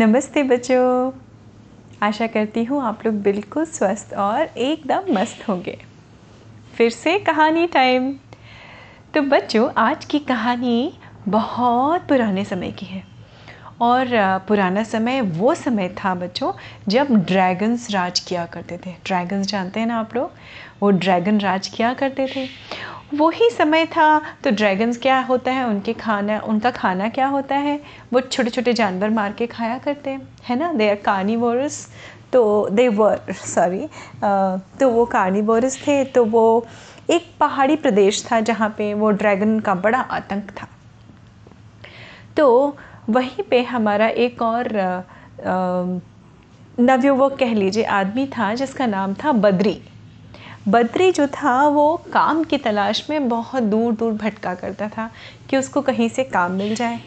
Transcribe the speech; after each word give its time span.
नमस्ते 0.00 0.42
बच्चों। 0.42 1.12
आशा 2.02 2.26
करती 2.26 2.62
हूँ 2.64 2.80
आप 2.82 3.04
लोग 3.06 3.14
बिल्कुल 3.14 3.64
स्वस्थ 3.64 4.14
और 4.14 4.40
एकदम 4.40 5.12
मस्त 5.12 5.48
होंगे। 5.48 5.76
फिर 6.74 6.90
से 6.90 7.18
कहानी 7.18 7.66
टाइम 7.66 8.12
तो 9.14 9.22
बच्चों, 9.22 9.68
आज 9.76 10.04
की 10.04 10.18
कहानी 10.18 10.92
बहुत 11.28 12.08
पुराने 12.08 12.44
समय 12.44 12.70
की 12.70 12.86
है। 12.86 13.02
और 13.80 14.08
पुराना 14.48 14.82
समय 14.82 15.20
वो 15.20 15.54
समय 15.54 15.88
था 15.88 16.14
बच्चों, 16.14 16.52
जब 16.88 17.14
ड्रैगन्स 17.26 17.90
राज 17.90 18.20
किया 18.20 18.46
करते 18.46 18.78
थे। 18.86 18.94
ड्रैगन्स 19.06 19.46
जानते 19.46 19.80
हैं 19.80 19.86
ना 19.86 19.98
आप 20.00 20.16
लोग? 20.16 20.32
वो 20.82 20.90
ड्रैगन 20.90 21.40
राज 21.40 21.68
किया 21.68 21.92
करते 21.94 22.26
थे। 22.36 22.46
वही 23.14 23.48
समय 23.50 23.84
था 23.86 24.20
तो 24.44 24.50
ड्रैगन्स 24.50 24.98
क्या 24.98 25.18
होता 25.20 25.50
है, 25.52 25.64
उनके 25.66 25.92
खाना, 25.94 26.38
उनका 26.40 26.70
खाना 26.70 27.08
क्या 27.08 27.26
होता 27.28 27.56
है? 27.56 27.80
वो 28.12 28.20
छोटे 28.22 28.50
छोटे 28.50 28.72
जानवर 28.72 29.10
मार 29.10 29.32
के 29.32 29.46
खाया 29.46 29.78
करते 29.78 30.10
हैं, 30.10 30.28
है 30.44 30.56
ना? 30.58 30.72
दे 30.72 30.88
आर 30.90 30.96
कार्निवोरस 31.04 31.86
तो 32.32 32.68
दे 32.70 32.88
वर 32.90 33.32
सॉरी 33.34 33.88
तो 34.80 34.88
वो 34.90 35.04
कार्निवोरस 35.06 35.78
थे 35.86 36.04
तो 36.06 36.24
वो 36.26 36.66
एक 37.10 37.26
पहाड़ी 37.40 37.76
प्रदेश 37.76 38.24
था 38.26 38.40
जहाँ 38.42 38.68
पे 38.78 38.92
वो 38.94 39.10
ड्रैगन 39.12 39.58
का 39.60 39.74
बड़ा 39.76 40.00
आतंक 40.00 40.50
था। 40.52 40.68
तो 42.36 42.76
वहीं 43.10 43.44
पे 43.50 43.62
हमारा 43.64 44.08
एक 44.08 44.42
और 44.42 44.68
नवयुवक 46.80 47.36
कह 47.38 47.54
लीजिए, 47.54 47.84
आदमी 47.84 48.26
था 48.28 48.54
जिसका 48.54 48.86
नाम 48.86 49.14
था 49.14 49.32
बद्री। 49.34 49.80
बद्री 50.68 51.10
जो 51.12 51.26
था, 51.26 51.68
वो 51.68 51.96
काम 52.12 52.42
की 52.44 52.56
तलाश 52.58 53.04
में 53.10 53.28
बहुत 53.28 53.62
दूर 53.62 53.94
दूर 53.94 54.12
भटका 54.14 54.54
करता 54.54 54.88
था 54.88 55.10
कि 55.50 55.56
उसको 55.56 55.80
कहीं 55.82 56.08
से 56.08 56.24
काम 56.24 56.52
मिल 56.52 56.74
जाए। 56.74 57.00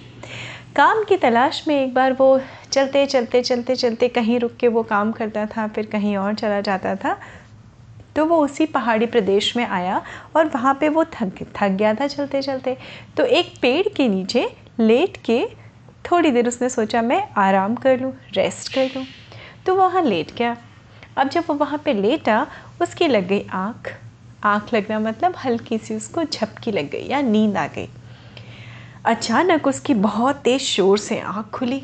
काम 0.75 1.03
की 1.03 1.17
तलाश 1.17 1.63
में 1.67 1.75
एक 1.75 1.94
बार 1.94 2.13
वो 2.13 2.39
चलते 2.71 3.05
चलते 3.05 3.41
चलते 3.41 3.75
चलते 3.75 4.08
कहीं 4.08 4.39
रुक 4.39 4.55
के 4.59 4.67
वो 4.67 4.84
काम 4.84 5.11
करता 5.11 5.45
था, 5.45 5.67
फिर 5.67 5.85
कहीं 5.85 6.16
और 6.17 6.33
चला 6.33 6.59
जाता 6.61 6.95
था 6.95 7.17
तो 8.16 8.25
वो 8.25 8.38
उसी 8.38 8.66
पहाड़ी 8.66 9.05
प्रदेश 9.05 9.55
में 9.58 9.66
आया 9.66 10.02
और 10.36 10.45
वहाँ 10.45 10.73
पे 10.81 10.89
वो 10.89 11.03
थक 11.05 11.44
थक 11.55 11.70
गया 11.70 11.94
था 11.94 12.08
चलते 12.08 12.42
चलते। 12.42 12.77
तो 13.17 13.23
एक 13.25 13.53
पेड़ 13.61 13.88
के 13.88 14.08
नीचे 14.08 14.45
लेट 14.80 15.17
के 15.25 15.45
थोड़ी 16.05 16.31
देर 16.31 16.47
उसने 16.47 16.70
सोचा, 16.70 17.02
मैं 17.02 17.27
आराम 17.38 17.75
कर 17.75 17.99
लूँ 17.99 18.14
रेस्ट 18.33 18.73
कर 18.73 18.89
लूँ। 18.95 19.05
तो 19.66 19.75
वहाँ 19.75 20.03
लेट 20.03 20.36
गया। 20.38 20.55
अब 21.17 21.30
जब 21.30 21.44
वो 21.47 21.55
वहाँ 21.55 21.81
पे 21.86 21.94
लेटा 21.94 22.45
उसकी 22.84 23.08
लग 23.08 23.28
गई 23.28 23.45
आँख। 23.53 23.94
आँख 24.44 24.73
लगना 24.73 25.00
मतलब 25.00 25.36
हल्की 25.45 25.78
सी 25.78 25.95
उसको 25.95 26.23
झपकी 26.23 26.72
लग 26.72 26.89
गई 26.92 27.08
या 27.08 27.22
नींद 27.22 27.58
आ 27.58 27.66
गई। 27.67 27.89
अचानक 29.06 29.67
उसकी 29.67 29.94
बहुत 29.94 30.36
तेज़ 30.36 30.62
शोर 30.62 30.98
से 30.98 31.20
आँख 31.20 31.50
खुली 31.54 31.81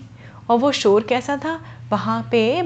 और 0.50 0.58
वो 0.60 0.72
शोर 0.72 1.04
कैसा 1.04 1.38
था? 1.38 1.60
वहाँ 1.92 2.22
पे 2.32 2.62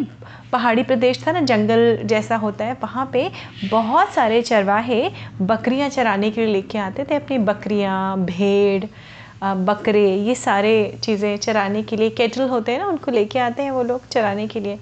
पहाड़ी 0.52 0.84
प्रदेश 0.84 1.24
था 1.28 1.32
ना, 1.32 1.40
जंगल 1.42 1.98
जैसा 2.06 2.36
होता 2.36 2.66
है, 2.66 2.74
वहाँ 2.74 3.10
पे 3.14 3.30
बहुत 3.64 4.14
सारे 4.14 4.42
चरवाहे 4.42 5.10
बकरियाँ 5.42 5.90
चराने 5.90 6.32
के 6.32 6.46
लिए 6.46 6.54
लेके 6.54 6.78
आते 6.78 7.04
थे, 7.04 7.16
अपनी 7.16 7.38
बकरियाँ, 7.40 8.18
भेड़ 8.26 8.86
बकरे, 9.44 10.06
ये 10.18 10.36
सारे 10.36 11.00
चीज़ें 11.04 11.38
चराने 11.38 11.82
के 11.84 11.96
लिए, 11.96 12.10
केटल 12.10 12.50
होते 12.50 12.72
हैं 12.72 12.80
ना, 12.80 12.86
उनको 12.88 13.12
लेके 13.12 13.40
आते 13.40 13.64
हैं 13.64 13.72
वो 13.72 13.84
लोग 13.84 14.08
चराने 14.08 14.48
के 14.48 14.60
लिए। 14.60 14.80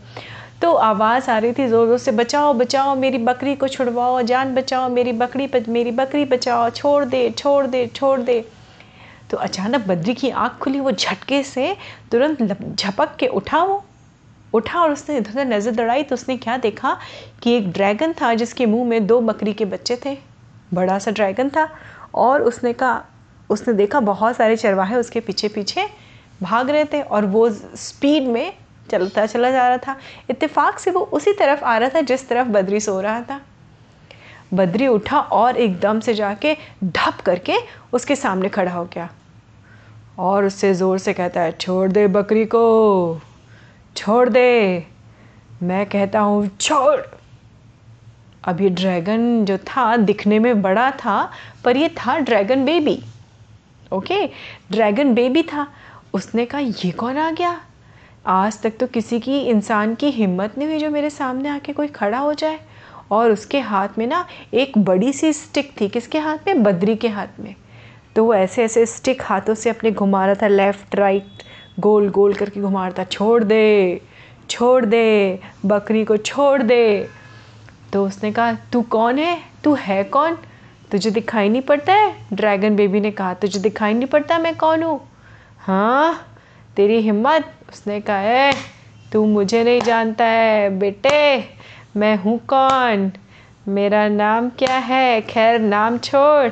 तो 0.61 0.73
आवाज़ 0.73 1.29
आ 1.31 1.37
रही 1.37 1.53
थी 1.53 1.67
ज़ोर 1.67 1.87
ज़ोर 1.87 1.97
से, 1.97 2.11
बचाओ 2.11 2.53
बचाओ, 2.53 2.95
मेरी 2.95 3.17
बकरी 3.19 3.55
को 3.55 3.67
छुड़वाओ, 3.67 4.21
जान 4.21 4.53
बचाओ, 4.55 4.89
मेरी 4.89 5.11
बकरी 5.13 5.49
मेरी 5.69 5.91
बकरी 5.91 6.25
बचाओ, 6.25 6.69
छोड़ 6.69 7.05
दे 7.05 7.29
छोड़ 7.29 7.65
दे 7.67 7.85
छोड़ 7.87 8.19
दे। 8.21 8.43
तो 9.29 9.37
अचानक 9.37 9.87
बद्री 9.87 10.13
की 10.13 10.29
आँख 10.29 10.57
खुली, 10.61 10.79
वो 10.79 10.91
झटके 10.91 11.41
से 11.43 11.75
तुरंत 12.11 12.41
झपक 12.75 13.15
के 13.19 13.27
उठा 13.29 13.63
वो, 13.63 13.83
उठा 14.53 14.79
और 14.81 14.91
उसने 14.91 15.17
इधर 15.17 15.31
उधर 15.31 15.45
नज़र 15.47 15.71
दौड़ाई 15.71 16.03
तो 16.03 16.15
उसने 16.15 16.37
क्या 16.37 16.57
देखा 16.57 16.97
कि 17.43 17.51
एक 17.57 17.71
ड्रैगन 17.71 18.13
था 18.21 18.33
जिसके 18.33 18.65
मुँह 18.65 18.87
में 18.89 19.05
दो 19.07 19.19
बकरी 19.21 19.53
के 19.53 19.65
बच्चे 19.65 19.97
थे। 20.05 20.17
बड़ा 20.73 20.97
सा 20.99 21.11
ड्रैगन 21.11 21.49
था 21.49 21.67
और 22.15 22.41
उसने 22.41 22.73
कहा, 22.73 23.03
उसने 23.49 23.73
देखा 23.73 23.99
बहुत 24.01 24.35
सारे 24.35 24.55
चरवाहे 24.57 24.95
उसके 24.95 25.19
पीछे 25.19 25.47
पीछे 25.47 25.87
भाग 26.41 26.69
रहे 26.69 26.85
थे 26.85 27.01
और 27.01 27.25
वो 27.25 27.49
स्पीड 27.49 28.27
में 28.27 28.53
चलता 28.91 29.25
चला 29.25 29.51
जा 29.51 29.67
रहा 29.67 29.77
था। 29.77 29.97
इत्तेफाक 30.29 30.79
से 30.79 30.91
वो 30.91 30.99
उसी 30.99 31.33
तरफ़ 31.33 31.63
आ 31.63 31.77
रहा 31.77 31.89
था, 31.89 32.01
जिस 32.01 32.29
तरफ़ 32.29 32.47
बद्री 32.47 32.79
सो 32.79 33.01
रहा 33.01 33.21
था। 33.21 33.41
बद्री 34.53 34.87
उठा 34.87 35.19
और 35.19 35.57
एकदम 35.57 35.99
से 35.99 36.13
जाके 36.13 36.57
ढप 36.83 37.21
करके 37.25 37.53
उसके 37.93 38.15
सामने 38.15 38.49
खड़ा 38.49 38.71
हो 38.71 38.85
गया। 38.85 39.09
और 40.19 40.45
उससे 40.45 40.73
ज़ोर 40.73 40.97
से 40.97 41.13
कहता 41.13 41.41
है, 41.41 41.51
छोड़ 41.51 41.91
दे 41.91 42.07
बकरी 42.07 42.45
को, 42.45 43.21
छोड़ 43.97 44.29
दे। 44.29 44.83
मैं 45.63 45.85
कहता 45.85 46.19
हूँ, 46.19 46.47
छोड़। 46.61 47.01
ये 48.61 48.69
ड्रैगन 48.69 49.45
जो 49.45 49.57
था, 49.57 49.97
दिखने 49.97 50.39
में 50.39 50.61
बड़ा 50.61 50.91
था, 50.91 51.31
पर 51.63 51.77
ये 51.77 51.89
था 51.89 52.17
dragon 52.19 52.65
baby. 52.65 53.03
Okay? 53.93 54.27
Dragon 54.71 55.13
baby 55.13 55.43
था। 55.43 55.67
उसने 56.13 56.45
कहा, 56.45 56.61
ये 56.61 56.91
कौन 56.91 57.17
आ 57.17 57.31
गया? 57.31 57.61
आज 58.25 58.61
तक 58.61 58.73
तो 58.79 58.87
किसी 58.87 59.19
की, 59.19 59.39
इंसान 59.39 59.95
की 59.95 60.07
हिम्मत 60.07 60.57
नहीं 60.57 60.67
हुई 60.67 60.77
जो 60.77 60.89
मेरे 60.89 61.09
सामने 61.09 61.49
आके 61.49 61.73
कोई 61.73 61.87
खड़ा 61.87 62.17
हो 62.17 62.33
जाए। 62.33 62.59
और 63.11 63.31
उसके 63.31 63.59
हाथ 63.59 63.87
में 63.97 64.07
ना 64.07 64.27
एक 64.53 64.77
बड़ी 64.77 65.13
सी 65.13 65.33
स्टिक 65.33 65.71
थी। 65.81 65.87
किसके 65.87 66.17
हाथ 66.17 66.37
में? 66.47 66.63
बद्री 66.63 66.95
के 66.95 67.07
हाथ 67.07 67.27
में। 67.39 67.55
तो 68.15 68.25
वो 68.25 68.33
ऐसे 68.33 68.63
ऐसे 68.63 68.85
स्टिक 68.85 69.21
हाथों 69.21 69.53
से 69.53 69.69
अपने 69.69 69.91
घुमा 69.91 70.25
रहा 70.25 70.35
था 70.35 70.47
लेफ़्ट 70.47 70.95
राइट 70.95 71.27
गोल 71.79 72.09
गोल 72.09 72.33
करके 72.33 72.61
घुमा 72.61 72.87
रहा 72.87 72.99
था। 72.99 73.03
छोड़ 73.03 73.43
दे 73.43 74.01
छोड़ 74.49 74.85
दे, 74.85 75.39
बकरी 75.65 76.05
को 76.05 76.17
छोड़ 76.17 76.61
दे। 76.61 77.07
तो 77.93 78.05
उसने 78.05 78.31
कहा, 78.31 78.53
तू 78.53 78.81
कौन 78.81 79.19
है? 79.19 79.41
तू 79.63 79.73
है 79.73 80.03
कौन? 80.03 80.37
तुझे 80.91 81.11
दिखाई 81.11 81.49
नहीं 81.49 81.61
पड़ता 81.61 81.93
है? 81.93 82.15
ड्रैगन 82.33 82.75
बेबी 82.75 82.99
ने 82.99 83.11
कहा, 83.11 83.33
तुझे 83.33 83.59
दिखाई 83.59 83.93
नहीं 83.93 84.05
पड़ता 84.05 84.39
मैं 84.39 84.57
कौन 84.57 84.83
हूँ? 84.83 85.01
हाँ 85.59 86.27
तेरी 86.75 86.97
हिम्मत 86.97 87.53
उसने 87.71 87.99
कहा 88.01 88.17
है 88.17 88.53
तू 89.13 89.25
मुझे 89.25 89.63
नहीं 89.63 89.81
जानता 89.81 90.25
है, 90.25 90.69
बेटे, 90.79 91.49
मैं 91.97 92.15
हूँ 92.17 92.37
कौन? 92.47 93.11
मेरा 93.67 94.07
नाम 94.07 94.49
क्या 94.49 94.77
है? 94.77 95.21
खैर, 95.21 95.59
नाम 95.59 95.97
छोड़, 95.97 96.49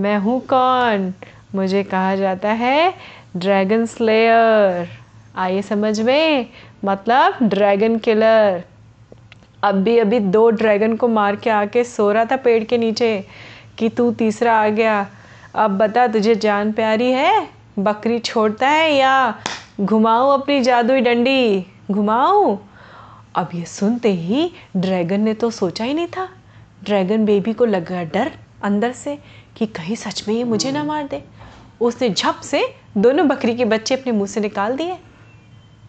मैं 0.00 0.16
हूँ 0.18 0.40
कौन? 0.40 1.12
मुझे 1.54 1.82
कहा 1.82 2.14
जाता 2.16 2.52
है, 2.52 2.94
ड्रैगन 3.36 3.86
स्लेयर। 3.86 4.88
आइए 5.36 5.62
समझ 5.62 6.00
में? 6.00 6.46
मतलब 6.84 7.38
ड्रैगन 7.42 7.96
किलर। 7.98 8.62
अब 9.62 9.74
भी 9.74 9.98
अभी 9.98 10.18
दो 10.20 10.48
ड्रैगन 10.50 10.96
को 10.96 11.08
मार 11.08 11.36
के 11.36 11.50
आके 11.50 11.84
सो 11.84 12.10
रहा 12.12 12.24
था 12.24 12.36
पेड़ 12.36 12.62
के 12.64 12.78
नीचे, 12.78 13.24
कि 13.78 13.88
तू 13.88 14.10
तीसरा 14.12 14.56
आ 14.56 14.68
गया। 14.68 15.06
अब 15.54 15.78
बता, 15.78 16.06
तुझे 16.06 16.34
जान 16.34 16.72
प्यारी 16.72 17.10
है? 17.12 17.48
बकरी 17.78 18.18
छोड़ता 18.18 18.68
है 18.68 18.92
या 18.94 19.34
घुमाऊँ 19.80 20.32
अपनी 20.32 20.60
जादुई 20.60 21.00
डंडी 21.00 21.66
घुमाऊँ 21.90 22.58
अब 23.36 23.48
ये 23.54 23.64
सुनते 23.66 24.12
ही 24.12 24.50
ड्रैगन 24.76 25.20
ने 25.20 25.34
तो 25.34 25.50
सोचा 25.50 25.84
ही 25.84 25.94
नहीं 25.94 26.06
था। 26.06 26.28
ड्रैगन 26.84 27.24
बेबी 27.24 27.52
को 27.52 27.64
लगा 27.64 28.02
डर 28.04 28.30
अंदर 28.62 28.92
से 28.92 29.18
कि 29.56 29.66
कहीं 29.66 29.96
सच 29.96 30.24
में 30.28 30.34
ये 30.34 30.44
मुझे 30.44 30.72
ना 30.72 30.84
मार 30.84 31.06
दे। 31.06 31.22
उसने 31.80 32.10
झप 32.10 32.40
से 32.44 32.62
दोनों 32.96 33.26
बकरी 33.28 33.54
के 33.54 33.64
बच्चे 33.64 33.94
अपने 33.94 34.12
मुँह 34.12 34.26
से 34.26 34.40
निकाल 34.40 34.76
दिए 34.76 34.96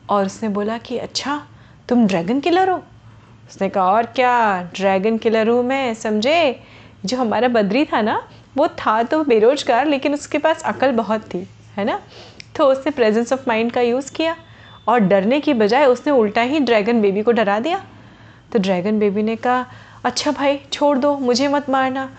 और 0.09 0.25
उसने 0.25 0.49
बोला 0.49 0.77
कि 0.77 0.97
अच्छा 0.97 1.41
तुम 1.89 2.07
ड्रैगन 2.07 2.39
किलर 2.39 2.69
हो? 2.69 2.81
उसने 3.49 3.69
कहा, 3.69 3.83
और 3.83 4.05
क्या, 4.05 4.61
ड्रैगन 4.75 5.17
किलर 5.17 5.49
हूँ 5.49 5.63
मैं, 5.63 5.93
समझे? 5.93 6.59
जो 7.05 7.17
हमारा 7.17 7.47
बद्री 7.47 7.85
था 7.85 8.01
ना, 8.01 8.21
वो 8.57 8.67
था 8.67 9.01
तो 9.03 9.23
बेरोजगार, 9.23 9.87
लेकिन 9.87 10.13
उसके 10.13 10.37
पास 10.37 10.63
अकल 10.63 10.91
बहुत 10.91 11.33
थी, 11.33 11.47
है 11.77 11.85
ना? 11.85 11.99
तो 12.55 12.65
उसने 12.65 12.91
प्रेजेंस 12.91 13.33
ऑफ़ 13.33 13.43
माइंड 13.47 13.71
का 13.71 13.81
यूज़ 13.81 14.13
किया 14.13 14.35
और 14.87 14.99
डरने 14.99 15.39
की 15.39 15.53
बजाय 15.53 15.85
उसने 15.85 16.13
उल्टा 16.13 16.41
ही 16.41 16.59
ड्रैगन 16.59 17.01
बेबी 17.01 17.21
को 17.21 17.31
डरा 17.31 17.59
दिया। 17.59 17.83
तो 18.53 18.59
ड्रैगन 18.59 18.99
बेबी 18.99 19.23
ने 19.23 19.35
कहा 19.35 19.65
अच्छा 20.03 20.31
भाई, 20.31 20.59
छोड़ 20.73 20.97
दो, 20.97 21.17
मुझे 21.17 21.47
मत 21.47 21.69
मारना। 21.69 22.09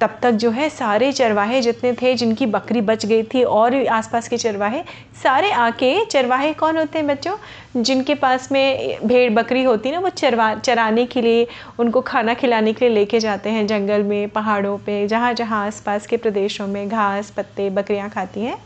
तब 0.00 0.18
तक 0.22 0.30
जो 0.30 0.50
है 0.50 0.68
सारे 0.70 1.12
चरवाहे 1.12 1.60
जितने 1.60 1.92
थे, 1.92 2.14
जिनकी 2.14 2.46
बकरी 2.46 2.80
बच 2.80 3.06
गई 3.06 3.22
थी 3.22 3.42
और 3.42 3.86
आसपास 3.86 4.28
के 4.28 4.36
चरवाहे, 4.36 4.82
सारे 5.22 5.50
आके, 5.50 6.04
चरवाहे 6.04 6.52
कौन 6.52 6.76
होते 6.76 6.98
हैं 6.98 7.06
बच्चों? 7.08 7.36
जिनके 7.82 8.14
पास 8.14 8.52
में 8.52 8.98
भेड़ 9.04 9.32
बकरी 9.32 9.62
होती 9.62 9.90
ना, 9.90 9.98
वो 9.98 10.08
चरवा, 10.08 10.54
चराने 10.54 11.06
के 11.06 11.22
लिए, 11.22 11.46
उनको 11.78 12.00
खाना 12.00 12.34
खिलाने 12.34 12.72
के 12.72 12.88
लिए 12.88 12.94
लेके 12.94 13.20
जाते 13.20 13.50
हैं 13.50 13.66
जंगल 13.66 14.02
में, 14.02 14.28
पहाड़ों 14.28 14.78
पे 14.78 15.06
जहाँ 15.08 15.34
जहाँ 15.34 15.66
आसपास 15.66 16.06
के 16.06 16.16
प्रदेशों 16.16 16.66
में 16.66 16.88
घास, 16.88 17.30
पत्ते, 17.30 17.70
बकरियाँ 17.70 18.10
खाती 18.10 18.40
हैं। 18.40 18.58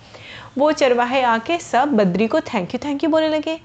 वो 0.59 0.73
चरवाहे 0.73 1.23
आके 1.23 1.59
सब 1.59 1.93
बद्री 1.93 2.27
को 2.27 2.41
थैंक 2.41 2.75
यू 2.75 2.81
थैंक 2.85 3.05
यू 3.05 3.11
बोलने 3.11 3.29
लगे। 3.29 3.61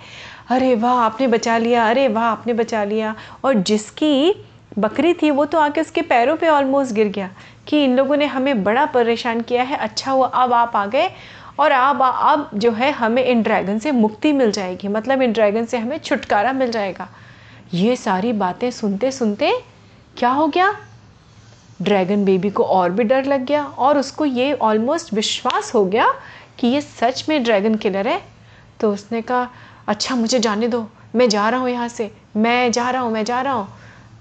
अरे 0.49 0.75
वाह, 0.75 0.93
आपने 0.93 1.27
बचा 1.27 1.57
लिया, 1.57 1.89
अरे 1.89 2.07
वाह, 2.07 2.23
आपने 2.23 2.53
बचा 2.53 2.83
लिया। 2.83 3.15
और 3.43 3.53
जिसकी 3.53 4.45
बकरी 4.79 5.13
थी, 5.13 5.31
वो 5.31 5.45
तो 5.45 5.59
आके 5.59 5.81
उसके 5.81 6.01
पैरों 6.01 6.35
पे 6.35 6.47
ऑलमोस्ट 6.47 6.93
गिर 6.93 7.07
गया 7.07 7.29
कि 7.67 7.83
इन 7.83 7.95
लोगों 7.95 8.17
ने 8.17 8.25
हमें 8.25 8.63
बड़ा 8.63 8.85
परेशान 8.85 9.41
किया 9.41 9.63
है। 9.63 9.77
अच्छा 9.77 10.11
हुआ, 10.11 10.27
अब 10.27 10.53
आप 10.53 10.75
आ 10.75 10.85
गए 10.85 11.09
और 11.59 11.71
अब 11.71 12.01
अब 12.03 12.49
जो 12.55 12.71
है 12.71 12.91
हमें 12.91 13.23
इन 13.25 13.41
ड्रैगन 13.41 13.79
से 13.79 13.91
मुक्ति 13.91 14.31
मिल 14.33 14.51
जाएगी। 14.51 14.87
मतलब 14.87 15.21
इन 15.21 15.33
ड्रैगन 15.33 15.65
से 15.65 15.77
हमें 15.77 15.97
छुटकारा 15.97 16.53
मिल 16.53 16.71
जाएगा। 16.71 17.07
ये 17.73 17.95
सारी 17.95 18.33
बातें 18.33 18.71
सुनते 18.71 19.11
सुनते 19.11 19.51
क्या 20.17 20.29
हो 20.29 20.47
गया? 20.47 20.75
ड्रैगन 21.81 22.25
बेबी 22.25 22.49
को 22.49 22.63
और 22.63 22.89
भी 22.89 23.03
डर 23.03 23.25
लग 23.25 23.45
गया 23.45 23.63
और 23.63 23.97
उसको 23.97 24.25
ये 24.25 24.53
ऑलमोस्ट 24.53 25.13
विश्वास 25.13 25.73
हो 25.75 25.85
गया 25.85 26.13
कि 26.59 26.67
ये 26.67 26.81
सच 26.81 27.25
में 27.29 27.43
ड्रैगन 27.43 27.75
किलर 27.75 28.07
है? 28.07 28.21
तो 28.79 28.93
उसने 28.93 29.21
कहा 29.21 29.49
अच्छा 29.87 30.15
मुझे 30.15 30.39
जाने 30.39 30.67
दो। 30.67 30.87
मैं 31.15 31.29
जा 31.29 31.49
रहा 31.49 31.59
हूँ 31.59 31.69
यहाँ 31.69 31.87
से। 31.87 32.11
मैं 32.37 32.71
जा 32.71 32.89
रहा 32.89 33.01
हूँ, 33.01 33.11
मैं 33.11 33.25
जा 33.25 33.41
रहा 33.41 33.53
हूँ। 33.53 33.67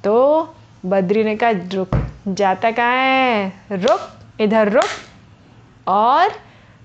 तो 0.05 0.49
बद्री 0.87 1.25
ने 1.25 1.37
कहा, 1.37 1.51
रुक, 1.51 1.91
जाता 2.29 2.71
कहाँ 2.71 2.97
है? 2.97 3.53
रुक, 3.73 4.01
इधर 4.41 4.73
रुक। 4.73 4.85
और 5.89 6.33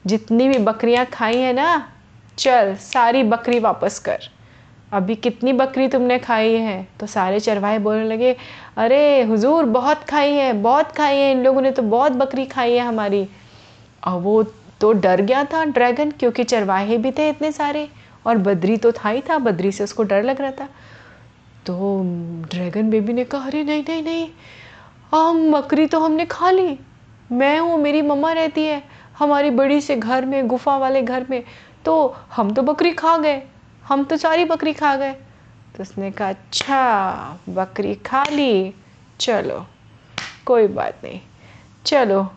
जितनी 0.05 0.49
भी 0.49 0.57
बकरियाँ 0.57 1.05
खाई 1.05 1.37
हैं 1.37 1.53
ना, 1.53 1.89
चल, 2.37 2.75
सारी 2.75 3.23
बकरी 3.23 3.59
वापस 3.59 3.99
कर। 3.99 4.19
अभी 4.93 5.15
कितनी 5.15 5.53
बकरी 5.53 5.87
तुमने 5.87 6.19
खाई 6.19 6.53
है? 6.53 6.87
तो 6.99 7.07
सारे 7.07 7.39
चरवाहे 7.39 7.79
बोलने 7.79 8.05
लगे, 8.05 8.35
अरे, 8.77 9.23
हुजूर, 9.23 9.65
बहुत 9.65 10.03
खाई 10.03 10.31
है, 10.31 10.53
बहुत 10.53 10.91
खाई 10.91 11.17
है। 11.17 11.31
इन 11.31 11.43
लोगों 11.43 11.61
ने 11.61 11.71
तो 11.71 11.81
बहुत 11.81 12.11
बकरी 12.11 12.45
खाई 12.45 12.73
है 12.73 12.79
हमारी। 12.79 13.29
और 14.07 14.19
वो 14.19 14.43
तो 14.81 14.91
डर 14.93 15.21
गया 15.21 15.43
था 15.43 15.65
ड्रैगन, 15.65 16.11
क्योंकि 16.11 16.43
चरवाहे 16.43 16.97
भी 16.97 17.11
थे 17.11 17.29
इतने 17.29 17.51
सारे, 17.51 17.89
और 18.25 18.37
बद्री 18.37 18.77
तो 18.77 18.91
था 18.91 19.09
ही 19.09 19.21
था, 19.21 19.37
बद्री 19.37 19.71
से 19.71 19.83
उसको 19.83 20.03
डर 20.03 20.23
लग 20.23 20.41
रहा 20.41 20.51
था। 20.51 20.69
तो 21.65 22.01
ड्रैगन 22.49 22.89
बेबी 22.89 23.13
ने 23.13 23.23
कहा, 23.23 23.45
अरे, 23.45 23.63
नहीं 23.63 23.83
नहीं 23.89 24.03
नहीं 24.03 24.29
हम 25.13 25.51
बकरी 25.51 25.85
तो 25.85 25.99
हमने 25.99 26.25
खा 26.25 26.51
ली। 26.51 26.79
मैं 27.31 27.59
हूँ, 27.59 27.77
मेरी 27.77 28.01
मम्मा 28.01 28.31
रहती 28.31 28.65
है, 28.65 28.83
हमारी 29.19 29.49
बड़ी 29.49 29.81
से 29.81 29.95
घर 29.95 30.25
में, 30.25 30.47
गुफा 30.47 30.77
वाले 30.77 31.01
घर 31.01 31.25
में। 31.29 31.43
तो 31.85 32.17
हम 32.35 32.53
तो 32.53 32.61
बकरी 32.61 32.91
खा 32.91 33.17
गए, 33.17 33.41
हम 33.85 34.03
तो 34.03 34.17
सारी 34.17 34.45
बकरी 34.45 34.73
खा 34.73 34.95
गए। 34.95 35.13
तो 35.75 35.83
उसने 35.83 36.11
कहा 36.11 36.29
अच्छा 36.29 37.39
बकरी 37.49 37.95
खा 37.95 38.23
ली, 38.23 38.73
चलो, 39.19 39.65
कोई 40.45 40.67
बात 40.67 40.95
नहीं, 41.03 41.19
चलो 41.85 42.31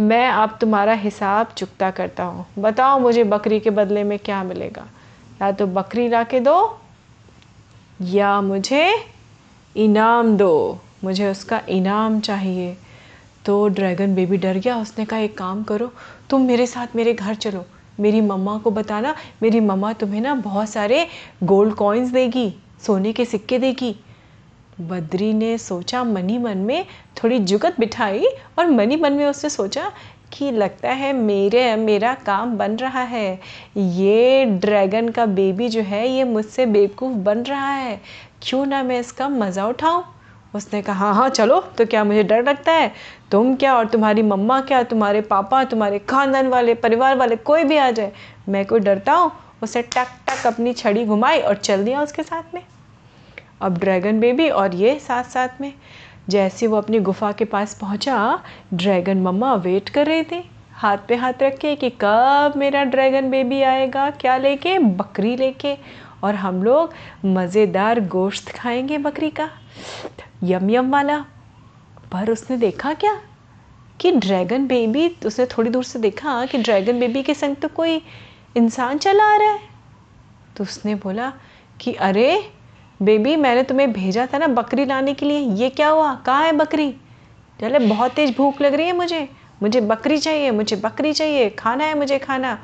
मैं 0.00 0.28
अब 0.28 0.56
तुम्हारा 0.60 0.92
हिसाब 0.92 1.46
चुकता 1.46 1.90
करता 1.90 2.24
हूँ। 2.24 2.46
बताओ 2.58 2.98
मुझे 2.98 3.24
बकरी 3.24 3.60
के 3.60 3.70
बदले 3.70 4.04
में 4.04 4.18
क्या 4.18 4.42
मिलेगा? 4.44 4.86
या 5.42 5.50
तो 5.52 5.66
बकरी 5.66 6.08
ला 6.08 6.22
के 6.24 6.40
दो, 6.40 6.78
या 8.02 8.40
मुझे 8.40 9.04
इनाम 9.76 10.36
दो। 10.36 10.78
मुझे 11.04 11.30
उसका 11.30 11.60
इनाम 11.68 12.20
चाहिए। 12.20 12.76
तो 13.44 13.68
ड्रैगन 13.68 14.14
बेबी 14.14 14.36
डर 14.36 14.56
गया। 14.56 14.76
उसने 14.76 15.04
कहा, 15.04 15.18
एक 15.18 15.36
काम 15.38 15.62
करो, 15.62 15.90
तुम 16.30 16.42
मेरे 16.42 16.66
साथ 16.66 16.96
मेरे 16.96 17.14
घर 17.14 17.34
चलो। 17.34 17.64
मेरी 18.00 18.20
मम्मा 18.20 18.58
को 18.58 18.70
बताना। 18.70 19.14
मेरी 19.42 19.60
मम्मा 19.60 19.92
तुम्हें 19.92 20.20
ना 20.20 20.34
बहुत 20.34 20.68
सारे 20.68 21.06
गोल्ड 21.42 21.74
कॉइन्स 21.74 22.10
देगी, 22.10 22.54
सोने 22.86 23.12
के 23.12 23.24
सिक्के 23.24 23.58
देगी। 23.58 23.96
बद्री 24.80 25.32
ने 25.32 25.56
सोचा, 25.58 26.02
मनी 26.04 26.38
मन 26.38 26.58
में 26.58 26.86
थोड़ी 27.16 27.38
जुगत 27.38 27.80
बिठाई 27.80 28.26
और 28.58 28.66
मनी 28.66 28.96
मन 28.96 29.12
में 29.12 29.26
उसने 29.26 29.50
सोचा 29.50 29.90
कि 30.32 30.50
लगता 30.50 30.90
है 30.90 31.12
मेरे, 31.12 31.74
मेरा 31.76 32.14
काम 32.26 32.56
बन 32.58 32.76
रहा 32.76 33.02
है। 33.02 33.40
ये 33.76 34.44
ड्रैगन 34.44 35.08
का 35.08 35.26
बेबी 35.26 35.68
जो 35.68 35.80
है, 35.80 36.08
ये 36.08 36.24
मुझसे 36.24 36.66
बेवकूफ़ 36.66 37.16
बन 37.16 37.42
रहा 37.42 37.70
है। 37.70 38.00
क्यों 38.42 38.64
ना 38.66 38.82
मैं 38.82 39.00
इसका 39.00 39.28
मज़ा 39.28 39.66
उठाऊं? 39.66 40.02
उसने 40.54 40.82
कहा 40.82 40.94
हाँ 40.94 41.14
हाँ 41.14 41.28
चलो 41.28 41.60
तो 41.78 41.86
क्या 41.86 42.04
मुझे 42.04 42.22
डर 42.22 42.42
लगता 42.42 42.72
है? 42.72 42.92
तुम 43.30 43.54
क्या 43.54 43.76
और 43.76 43.86
तुम्हारी 43.86 44.22
मम्मा 44.22 44.60
क्या, 44.60 44.82
तुम्हारे 44.82 45.20
पापा, 45.20 45.64
तुम्हारे 45.64 45.98
खानदान 45.98 46.46
वाले, 46.46 46.74
परिवार 46.74 47.16
वाले 47.16 47.36
कोई 47.36 47.64
भी 47.64 47.76
आ 47.76 47.90
जाए, 47.90 48.12
मैं 48.48 48.66
कोई 48.66 48.80
डरता 48.80 49.12
हूँ? 49.12 49.32
उसे 49.62 49.82
टक 49.82 50.08
टक 50.28 50.46
अपनी 50.46 50.72
छड़ी 50.72 51.04
घुमाई 51.04 51.40
और 51.40 51.56
चल 51.56 51.84
दिया 51.84 52.02
उसके 52.02 52.22
साथ 52.22 52.54
में। 52.54 52.62
अब 53.60 53.78
ड्रैगन 53.78 54.20
बेबी 54.20 54.48
और 54.48 54.74
ये 54.74 54.98
साथ 54.98 55.24
साथ 55.24 55.48
में, 55.60 55.72
जैसे 56.28 56.66
वो 56.66 56.76
अपनी 56.76 56.98
गुफा 56.98 57.32
के 57.32 57.44
पास 57.44 57.74
पहुँचा, 57.74 58.42
ड्रैगन 58.74 59.18
मम्मा 59.22 59.54
वेट 59.54 59.88
कर 59.88 60.06
रही 60.06 60.22
थी। 60.22 60.50
हाथ 60.72 60.98
पे 61.08 61.16
हाथ 61.16 61.32
रख 61.42 61.58
के 61.58 61.76
कि 61.76 61.90
कब 61.90 62.52
मेरा 62.56 62.84
ड्रैगन 62.84 63.30
बेबी 63.30 63.62
आएगा, 63.62 64.10
क्या 64.10 64.36
लेके? 64.36 64.78
बकरी 64.78 65.36
लेके। 65.36 65.76
और 66.24 66.34
हम 66.34 66.62
लोग 66.62 66.92
मज़ेदार 67.24 68.00
गोश्त 68.00 68.48
खाएँगे 68.48 68.98
बकरी 68.98 69.30
का। 69.30 69.50
यम 70.42 70.70
यम 70.70 70.90
वाला। 70.90 71.18
पर 72.12 72.30
उसने 72.30 72.56
देखा 72.56 72.94
क्या? 72.94 73.20
कि 74.00 74.12
ड्रैगन 74.12 74.66
बेबी, 74.66 75.16
उसने 75.26 75.46
थोड़ी 75.46 75.70
दूर 75.70 75.84
से 75.84 75.98
देखा 75.98 76.46
कि 76.46 76.58
ड्रैगन 76.58 77.00
बेबी 77.00 77.22
के 77.22 77.34
संग 77.34 77.56
तो 77.56 77.68
कोई 77.68 78.02
इंसान 78.56 78.98
चला 78.98 79.24
आ 79.24 79.36
रहा 79.36 79.50
है। 79.50 79.60
तो 80.56 80.64
उसने 80.64 80.94
बोला 80.94 81.32
कि 81.80 81.92
अरे 81.92 82.52
बेबी, 83.02 83.36
मैंने 83.36 83.62
तुम्हें 83.62 83.92
भेजा 83.92 84.26
था 84.34 84.38
ना 84.38 84.46
बकरी 84.46 84.84
लाने 84.84 85.14
के 85.14 85.26
लिए। 85.26 85.38
ये 85.38 85.70
क्या 85.70 85.88
हुआ? 85.88 86.14
कहाँ 86.14 86.44
है 86.44 86.52
बकरी? 86.52 86.92
चले, 87.60 87.78
बहुत 87.78 88.12
तेज़ 88.12 88.36
भूख 88.36 88.60
लग 88.60 88.74
रही 88.74 88.86
है 88.86 88.92
मुझे। 88.92 89.28
मुझे 89.62 89.80
बकरी 89.80 90.18
चाहिए, 90.18 90.50
मुझे 90.50 90.76
बकरी 90.76 91.12
चाहिए। 91.12 91.50
खाना 91.50 91.84
है 91.84 91.98
मुझे 91.98 92.18
खाना। 92.18 92.58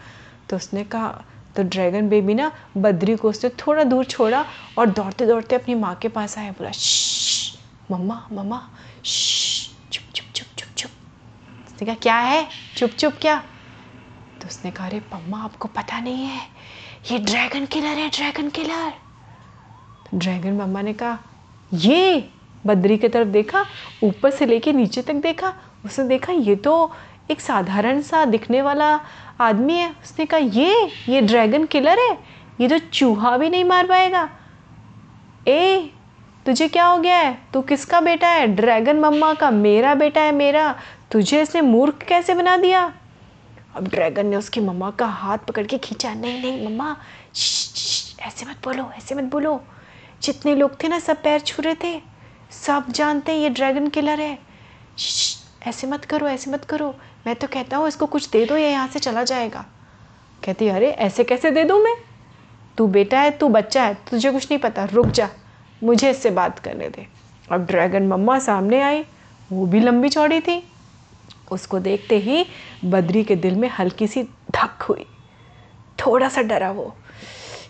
तो 0.48 0.56
उसने 0.56 0.84
कहा 0.84 1.24
तो 1.56 1.62
ड्रैगन 1.62 2.08
बेबी 2.08 2.34
ना 2.34 2.52
बद्री 2.76 3.16
को 3.16 3.30
उसने 3.30 3.50
थोड़ा 3.50 3.84
दूर 3.84 4.04
छोड़ा 4.04 4.44
और 4.78 4.86
दौड़ते 4.86 5.26
दौड़ते 5.26 5.56
अपनी 5.56 5.74
माँ 5.74 5.94
के 5.94 6.08
पास 6.08 6.38
आया। 6.38 6.50
बोला 6.52 6.70
मम्मा 7.90 8.28
मम्मा 8.32 8.70
चुप 9.92 10.02
चुप 10.14 10.32
चुप 10.34 10.46
चुप 10.58 10.68
चुप। 10.76 10.90
उसने 11.66 11.86
कहा, 11.86 11.94
क्या 11.94 12.16
है? 12.16 12.48
चुप 12.76 12.90
चुप 12.90 13.14
क्या? 13.20 13.44
तो 14.42 14.48
उसने 14.48 14.70
कहा, 14.70 14.86
अरे, 14.86 15.02
मम्मा, 15.14 15.38
आपको 15.38 15.68
पता 15.68 16.00
नहीं 16.00 16.26
है। 16.26 16.40
ये 17.12 17.18
ड्रैगन 17.18 17.66
किलर 17.66 17.98
है, 17.98 18.08
ड्रैगन 18.08 18.48
किलर। 18.48 19.05
ड्रैगन 20.14 20.52
मम्मा 20.52 20.82
ने 20.82 20.92
कहा, 20.92 21.18
ये 21.72 22.28
बद्री 22.66 22.96
की 22.98 23.08
तरफ़ 23.08 23.28
देखा, 23.28 23.64
ऊपर 24.04 24.30
से 24.30 24.46
लेके 24.46 24.72
नीचे 24.72 25.02
तक 25.02 25.14
देखा, 25.14 25.52
उसने 25.84 26.04
देखा 26.08 26.32
ये 26.32 26.56
तो 26.56 26.92
एक 27.30 27.40
साधारण 27.40 28.00
सा 28.02 28.24
दिखने 28.24 28.62
वाला 28.62 28.88
आदमी 29.40 29.74
है। 29.74 29.90
उसने 30.04 30.24
कहा, 30.26 30.40
ये 30.40 30.90
ये 31.08 31.20
ड्रैगन 31.20 31.64
किलर 31.64 31.98
है, 32.00 32.18
ये 32.60 32.68
तो 32.68 32.78
चूहा 32.78 33.36
भी 33.38 33.50
नहीं 33.50 33.64
मार 33.64 33.86
पाएगा। 33.86 34.28
ए, 35.48 35.90
तुझे 36.46 36.68
क्या 36.68 36.86
हो 36.86 36.98
गया 36.98 37.16
है? 37.16 37.38
तू 37.52 37.60
किसका 37.62 38.00
बेटा 38.00 38.28
है? 38.28 38.46
ड्रैगन 38.46 39.00
मम्मा 39.00 39.32
का 39.34 39.50
मेरा 39.50 39.94
बेटा 39.94 40.20
है 40.20 40.32
मेरा। 40.32 40.74
तुझे 41.10 41.40
इसने 41.42 41.60
मूर्ख 41.60 42.02
कैसे 42.02 42.34
बना 42.34 42.56
दिया? 42.56 42.92
अब 43.76 43.88
ड्रैगन 43.88 44.26
ने 44.26 44.36
उसकी 44.36 44.60
मम्मा 44.60 44.90
का 44.90 45.06
हाथ 45.06 45.38
पकड़ 45.38 45.66
के 45.66 45.78
खींचा, 45.78 46.12
नहीं 46.14 46.40
नहीं 46.42 46.66
मम्मा 46.66 46.96
ऐसे 48.20 48.46
मत 48.46 48.64
बोलो, 48.64 48.90
ऐसे 48.96 49.14
मत 49.14 49.24
बोलो। 49.24 49.60
जितने 50.26 50.54
लोग 50.54 50.82
थे 50.82 50.88
ना, 50.88 50.98
सब 50.98 51.22
पैर 51.22 51.40
छू 51.40 51.62
रहे 51.62 51.74
थे। 51.74 52.00
सब 52.50 52.90
जानते 52.90 53.32
हैं 53.32 53.38
ये 53.38 53.50
ड्रैगन 53.50 53.88
किलर 53.88 54.20
है। 54.20 54.38
ऐसे 55.66 55.86
मत 55.86 56.04
करो, 56.04 56.28
ऐसे 56.28 56.50
मत 56.50 56.64
करो। 56.64 56.94
मैं 57.26 57.34
तो 57.36 57.46
कहता 57.46 57.76
हूँ, 57.76 57.88
इसको 57.88 58.06
कुछ 58.06 58.28
दे 58.30 58.44
दो, 58.44 58.56
या 58.56 58.68
यहाँ 58.68 58.88
से 58.88 58.98
चला 58.98 59.22
जाएगा। 59.24 59.64
कहती 60.44 60.68
अरे, 60.68 60.90
ऐसे 60.90 61.24
कैसे 61.24 61.50
दे 61.50 61.64
दूँ 61.64 61.82
मैं? 61.82 61.96
तू 62.78 62.86
बेटा 62.86 63.20
है, 63.20 63.30
तू 63.30 63.48
बच्चा 63.48 63.84
है, 63.84 63.94
तुझे 63.94 64.30
कुछ 64.32 64.44
नहीं 64.44 64.58
पता। 64.58 64.84
रुक 64.84 65.06
जा, 65.06 65.28
मुझे 65.84 66.10
इससे 66.10 66.30
बात 66.30 66.58
करने 66.58 66.88
दे। 66.88 67.06
अब 67.52 67.66
ड्रैगन 67.66 68.06
मम्मा 68.06 68.38
सामने 68.38 68.80
आई, 68.82 69.04
वो 69.52 69.66
भी 69.66 69.80
लंबी 69.80 70.08
चौड़ी 70.08 70.40
थी। 70.40 70.62
उसको 71.52 71.78
देखते 71.78 72.18
ही 72.18 72.46
बद्री 72.84 73.24
के 73.24 73.36
दिल 73.36 73.56
में 73.56 73.68
हल्की 73.68 74.06
सी 74.06 74.22
धक 74.50 74.82
हुई। 74.82 75.06
थोड़ा 75.98 76.28
सा 76.28 76.42
डरा 76.42 76.70
वो। 76.70 76.94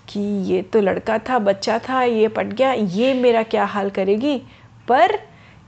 कि 0.09 0.21
ये 0.51 0.61
तो 0.63 0.81
लड़का 0.81 1.19
था 1.19 1.39
बच्चा 1.39 1.79
था 1.79 2.03
ये 2.03 2.29
पट 2.29 2.47
गया 2.47 2.73
ये 2.73 3.13
मेरा 3.15 3.43
क्या 3.43 3.65
हाल 3.65 3.91
करेगी? 3.91 4.37
पर 4.89 5.17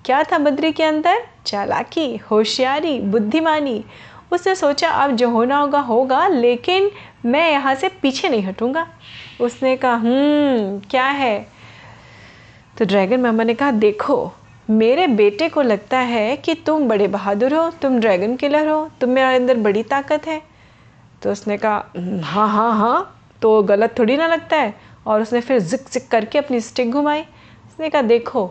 क्या 0.04 0.23
था 0.23 0.38
बद्री 0.38 0.73
के 0.73 0.83
अंदर? 0.83 1.23
चालाकी 1.47 2.16
होशियारी 2.30 2.99
बुद्धिमानी। 3.00 3.85
उसने 4.33 4.54
सोचा 4.54 4.88
अब 4.88 5.16
जो 5.16 5.28
होना 5.30 5.59
होगा 5.59 5.80
होगा 5.80 6.26
लेकिन 6.28 6.90
मैं 7.26 7.50
यहाँ 7.50 7.75
से 7.75 7.88
पीछे 8.02 8.28
नहीं 8.28 8.42
हटूँगा। 8.42 8.87
उसने 9.40 9.76
कहा 9.76 9.95
हम्म, 9.95 10.78
क्या 10.90 11.04
है? 11.04 11.47
तो 12.78 12.85
ड्रैगन 12.85 13.21
मामा 13.21 13.45
ने 13.45 13.54
कहा 13.54 13.71
देखो 13.71 14.33
मेरे 14.71 15.07
बेटे 15.07 15.49
को 15.49 15.62
लगता 15.62 15.99
है 15.99 16.37
कि 16.37 16.54
तुम 16.54 16.88
बड़े 16.88 17.07
बहादुर 17.09 17.54
हो 17.54 17.68
तुम 17.83 17.99
ड्रैगन 18.00 18.37
किलर 18.37 18.68
हो 18.68 18.88
तुम 19.00 19.11
मेरे 19.11 19.37
अंदर 19.37 19.57
बड़ी 19.57 19.83
ताकत 19.83 20.26
है। 20.26 20.40
तो 21.23 21.33
उसने 21.33 21.57
कहा 21.57 21.85
हाँ 22.25 22.49
हाँ 22.49 22.73
हाँ 22.78 23.14
तो 23.42 23.62
गलत 23.62 23.95
थोड़ी 23.99 24.16
ना 24.16 24.26
लगता 24.26 24.57
है। 24.57 24.75
और 25.07 25.23
उसने 25.23 25.40
फिर 25.40 25.59
जिक 25.61 25.88
जिक 25.92 26.09
करके 26.11 26.38
अपनी 26.38 26.61
स्टिक 26.61 26.90
घुमाई। 26.90 27.21
उसने 27.21 27.90
कहा, 27.90 28.02
देखो, 28.02 28.47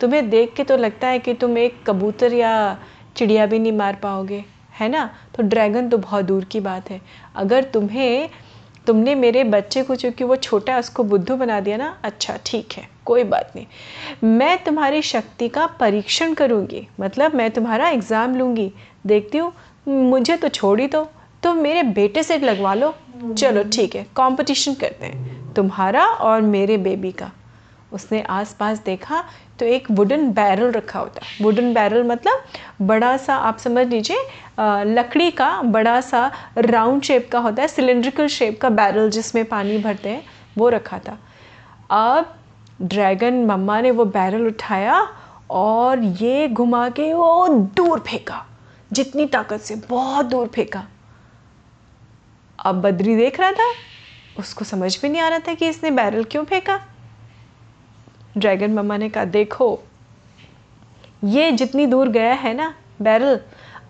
तुम्हें 0.00 0.28
देख 0.30 0.54
के 0.54 0.64
तो 0.64 0.76
लगता 0.76 1.08
है 1.08 1.18
कि 1.18 1.34
तुम 1.34 1.58
एक 1.58 1.82
कबूतर 1.86 2.32
या 2.32 2.78
चिड़िया 3.16 3.46
भी 3.46 3.58
नहीं 3.58 3.72
मार 3.72 3.94
पाओगे, 3.94 4.44
है 4.74 4.88
ना? 4.88 5.08
तो 5.36 5.42
ड्रैगन 5.42 5.88
तो 5.88 5.98
बहुत 5.98 6.24
दूर 6.24 6.44
की 6.44 6.60
बात 6.60 6.90
है। 6.90 7.00
अगर 7.36 7.64
तुम्हें, 7.64 8.28
तुमने 8.86 9.14
मेरे 9.14 9.44
बच्चे 9.44 9.82
को, 9.82 9.94
चूँकि 9.94 10.24
वो 10.24 10.36
छोटा 10.36 10.72
है, 10.72 10.78
उसको 10.78 11.04
बुद्धू 11.04 11.36
बना 11.36 11.60
दिया 11.60 11.76
ना 11.76 11.96
अच्छा 12.04 12.38
ठीक 12.46 12.72
है, 12.72 12.88
कोई 13.04 13.24
बात 13.24 13.52
नहीं। 13.56 14.28
मैं 14.28 14.56
तुम्हारी 14.64 15.02
शक्ति 15.02 15.48
का 15.48 15.66
परीक्षण 15.80 16.34
करूँगी। 16.34 16.86
मतलब 17.00 17.34
मैं 17.34 17.50
तुम्हारा 17.50 17.88
एग्ज़ाम 17.88 18.36
लूँगी। 18.36 18.72
देखती 19.06 19.38
हूँ, 19.38 19.52
मुझे 19.86 20.36
तो 20.36 20.48
छोड़ 20.48 20.80
ही 20.80 20.86
दो। 20.86 21.04
तो 21.04 21.10
मेरे 21.44 21.82
बेटे 21.82 22.22
से 22.22 22.38
लगवा 22.38 22.74
लो। 22.74 22.94
चलो, 23.38 23.62
ठीक 23.64 23.94
है 23.94 24.02
कंपटीशन 24.16 24.74
करते 24.74 25.06
हैं। 25.06 25.52
तुम्हारा 25.54 26.04
और 26.04 26.40
मेरे 26.42 26.76
बेबी 26.78 27.12
का। 27.12 27.30
उसने 27.92 28.20
आसपास 28.22 28.82
देखा 28.84 29.22
तो 29.58 29.66
एक 29.66 29.90
वुडन 29.90 30.30
बैरल 30.32 30.70
रखा 30.72 30.98
होता 30.98 31.20
है। 31.24 31.44
वुडन 31.44 31.72
बैरल 31.74 32.04
मतलब 32.04 32.42
बड़ा 32.82 33.16
सा, 33.16 33.36
आप 33.36 33.58
समझ 33.58 33.86
लीजिए 33.86 34.16
लकड़ी 34.86 35.30
का 35.30 35.50
बड़ा 35.62 36.00
सा 36.00 36.30
राउंड 36.58 37.02
शेप 37.02 37.28
का 37.32 37.38
होता 37.38 37.62
है 37.62 37.68
सिलेंड्रिकल 37.68 38.26
शेप 38.28 38.60
का 38.60 38.68
बैरल 38.70 39.10
जिसमें 39.10 39.44
पानी 39.44 39.78
भरते 39.78 40.08
हैं, 40.08 40.22
वो 40.58 40.68
रखा 40.68 40.98
था। 40.98 41.18
अब 41.90 42.34
ड्रैगन 42.82 43.44
मम्मा 43.46 43.80
ने 43.80 43.90
वो 43.90 44.04
बैरल 44.06 44.46
उठाया 44.46 45.00
और 45.50 46.02
ये 46.02 46.48
घुमा 46.48 46.88
के 46.88 47.12
वो 47.14 47.48
दूर 47.48 47.98
फेंका। 48.00 48.44
जितनी 48.92 49.26
ताकत 49.26 49.60
से, 49.60 49.74
बहुत 49.88 50.26
दूर 50.26 50.46
फेंका। 50.46 50.84
अब 52.60 52.80
बद्री 52.82 53.16
देख 53.16 53.40
रहा 53.40 53.52
था, 53.52 53.70
उसको 54.38 54.64
समझ 54.64 55.00
भी 55.02 55.08
नहीं 55.08 55.22
आ 55.22 55.28
रहा 55.28 55.38
था 55.38 55.54
कि 55.54 55.68
इसने 55.68 55.90
बैरल 55.90 56.24
क्यों 56.24 56.44
फेंका। 56.44 56.80
ड्रैगन 58.36 58.72
मम्मा 58.72 58.96
ने 58.96 59.08
कहा, 59.08 59.24
देखो, 59.26 59.78
ये 61.24 61.50
जितनी 61.52 61.86
दूर 61.86 62.08
गया 62.08 62.32
है 62.34 62.54
ना 62.54 62.74
बैरल, 63.02 63.40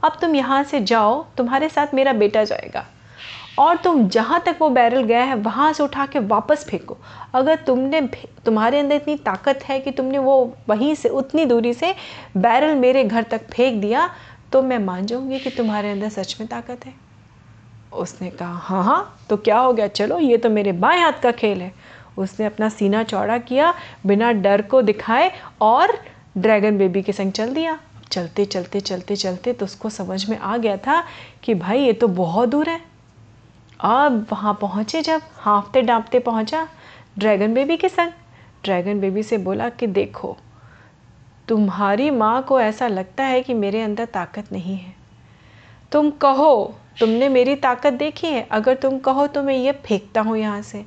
अब 0.05 0.17
तुम 0.21 0.35
यहाँ 0.35 0.63
से 0.65 0.81
जाओ, 0.83 1.23
तुम्हारे 1.37 1.69
साथ 1.69 1.95
मेरा 1.95 2.13
बेटा 2.15 2.45
जाएगा। 2.45 2.87
और 3.59 3.77
तुम 3.77 4.09
जहाँ 4.09 4.43
तक 4.47 4.57
वो 4.61 4.69
बैरल 4.71 5.03
गया 5.05 5.23
है, 5.25 5.35
वहाँ 5.37 5.73
से 5.73 5.83
उठा 5.83 6.07
के 6.07 6.19
वापस 6.19 6.65
फेंको। 6.65 6.97
अगर 7.35 7.57
तुमने 7.57 8.01
तुम्हारे 8.45 8.79
अंदर 8.79 8.95
इतनी 8.95 9.17
ताकत 9.19 9.65
है 9.65 9.79
कि 9.81 9.91
तुमने 9.91 10.19
वो 10.19 10.57
वहीं 10.69 10.95
से, 10.95 11.09
उतनी 11.09 11.45
दूरी 11.45 11.75
से 11.75 11.95
बैरल 12.37 12.75
मेरे 12.77 13.05
घर 13.05 13.23
तक 13.23 13.51
फेंक 13.51 13.81
दिया 13.81 14.09
तो 14.53 14.63
मैं 14.63 14.79
मान 14.79 15.07
जाऊँगी 15.07 15.39
कि 15.39 15.51
तुम्हारे 15.51 15.91
अंदर 15.91 16.09
सच 16.11 16.37
में 16.41 16.49
ताकत 16.49 16.87
है। 16.87 16.95
उसने 17.93 18.31
कहा 18.31 18.55
हाँ 18.55 18.83
हाँ 18.85 19.27
तो 19.31 19.37
क्या 19.37 19.59
हो 19.59 19.73
गया? 19.73 19.87
चलो, 19.87 20.19
ये 20.19 20.37
तो 20.37 20.51
मेरे 20.51 20.73
बाएँ 20.73 21.01
हाथ 21.01 21.23
का 21.23 21.31
खेल 21.33 21.63
है। 21.63 21.73
उसने 22.19 22.47
अपना 22.47 22.69
सीना 22.69 23.03
चौड़ा 23.03 23.39
किया, 23.39 23.75
बिना 24.07 24.33
डर 24.33 24.63
को 24.63 24.83
दिखाए 24.83 25.31
और 25.61 25.93
ड्रैगन 26.39 26.79
बेबी 26.79 27.03
के 27.03 27.13
संग 27.13 27.33
चल 27.33 27.55
दिया। 27.55 27.79
चलते 28.11 28.45
चलते 28.45 28.81
चलते 28.81 29.17
चलते 29.17 29.53
तो 29.53 29.65
उसको 29.65 29.91
समझ 29.91 30.31
में 30.31 30.39
आ 30.39 30.57
गया 30.57 30.77
था 30.77 31.03
कि 31.43 31.55
भाई, 31.55 31.81
ये 31.81 31.93
तो 31.93 32.09
बहुत 32.09 32.49
दूर 32.49 32.69
है। 32.69 32.81
अब 33.81 34.27
वहाँ 34.33 34.59
पहुँचे 34.61 35.03
जब 35.03 35.21
हाँफते 35.37 35.83
डांपते 35.83 36.19
पहुँचा 36.19 36.69
ड्रैगन 37.19 37.55
बेबी 37.55 37.77
के 37.77 37.89
संग। 37.89 38.13
ड्रैगन 38.65 39.01
बेबी 39.01 39.23
से 39.23 39.39
बोला 39.39 39.69
कि, 39.69 39.87
देखो, 39.87 40.37
तुम्हारी 41.49 42.11
माँ 42.11 42.43
को 42.43 42.61
ऐसा 42.61 42.89
लगता 42.89 43.25
है 43.25 43.43
कि 43.43 43.55
मेरे 43.55 43.83
अंदर 43.83 44.05
ताकत 44.05 44.53
नहीं 44.53 44.77
है। 44.77 44.95
तुम 45.93 46.11
कहो 46.11 46.75
तुमने 46.97 47.29
मेरी 47.29 47.55
ताकत 47.57 47.93
देखी 47.95 48.27
है। 48.27 48.47
अगर 48.53 48.75
तुम 48.75 48.99
कहो 48.99 49.27
तो 49.27 49.43
मैं 49.43 49.55
ये 49.55 49.73
फेंकता 49.85 50.21
हूँ 50.21 50.37
यहाँ 50.39 50.63
से। 50.63 50.85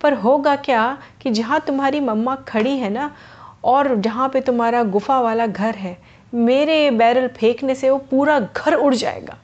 पर 0.00 0.14
होगा 0.14 0.54
क्या 0.58 0.96
कि 1.22 1.30
जहाँ 1.30 1.60
तुम्हारी 1.60 2.00
मम्मा 2.00 2.34
खड़ी 2.48 2.76
है 2.78 2.90
ना, 2.90 3.10
और 3.64 3.94
जहाँ 3.96 4.28
पे 4.28 4.40
तुम्हारा 4.40 4.82
गुफा 4.84 5.20
वाला 5.20 5.46
घर 5.46 5.74
है, 5.74 5.96
मेरे 6.32 6.90
बैरल 6.90 7.26
फेंकने 7.30 7.74
से 7.74 7.90
वो 7.90 7.98
पूरा 8.10 8.38
घर 8.40 8.74
उड़ 8.74 8.94
जाएगा। 8.94 9.38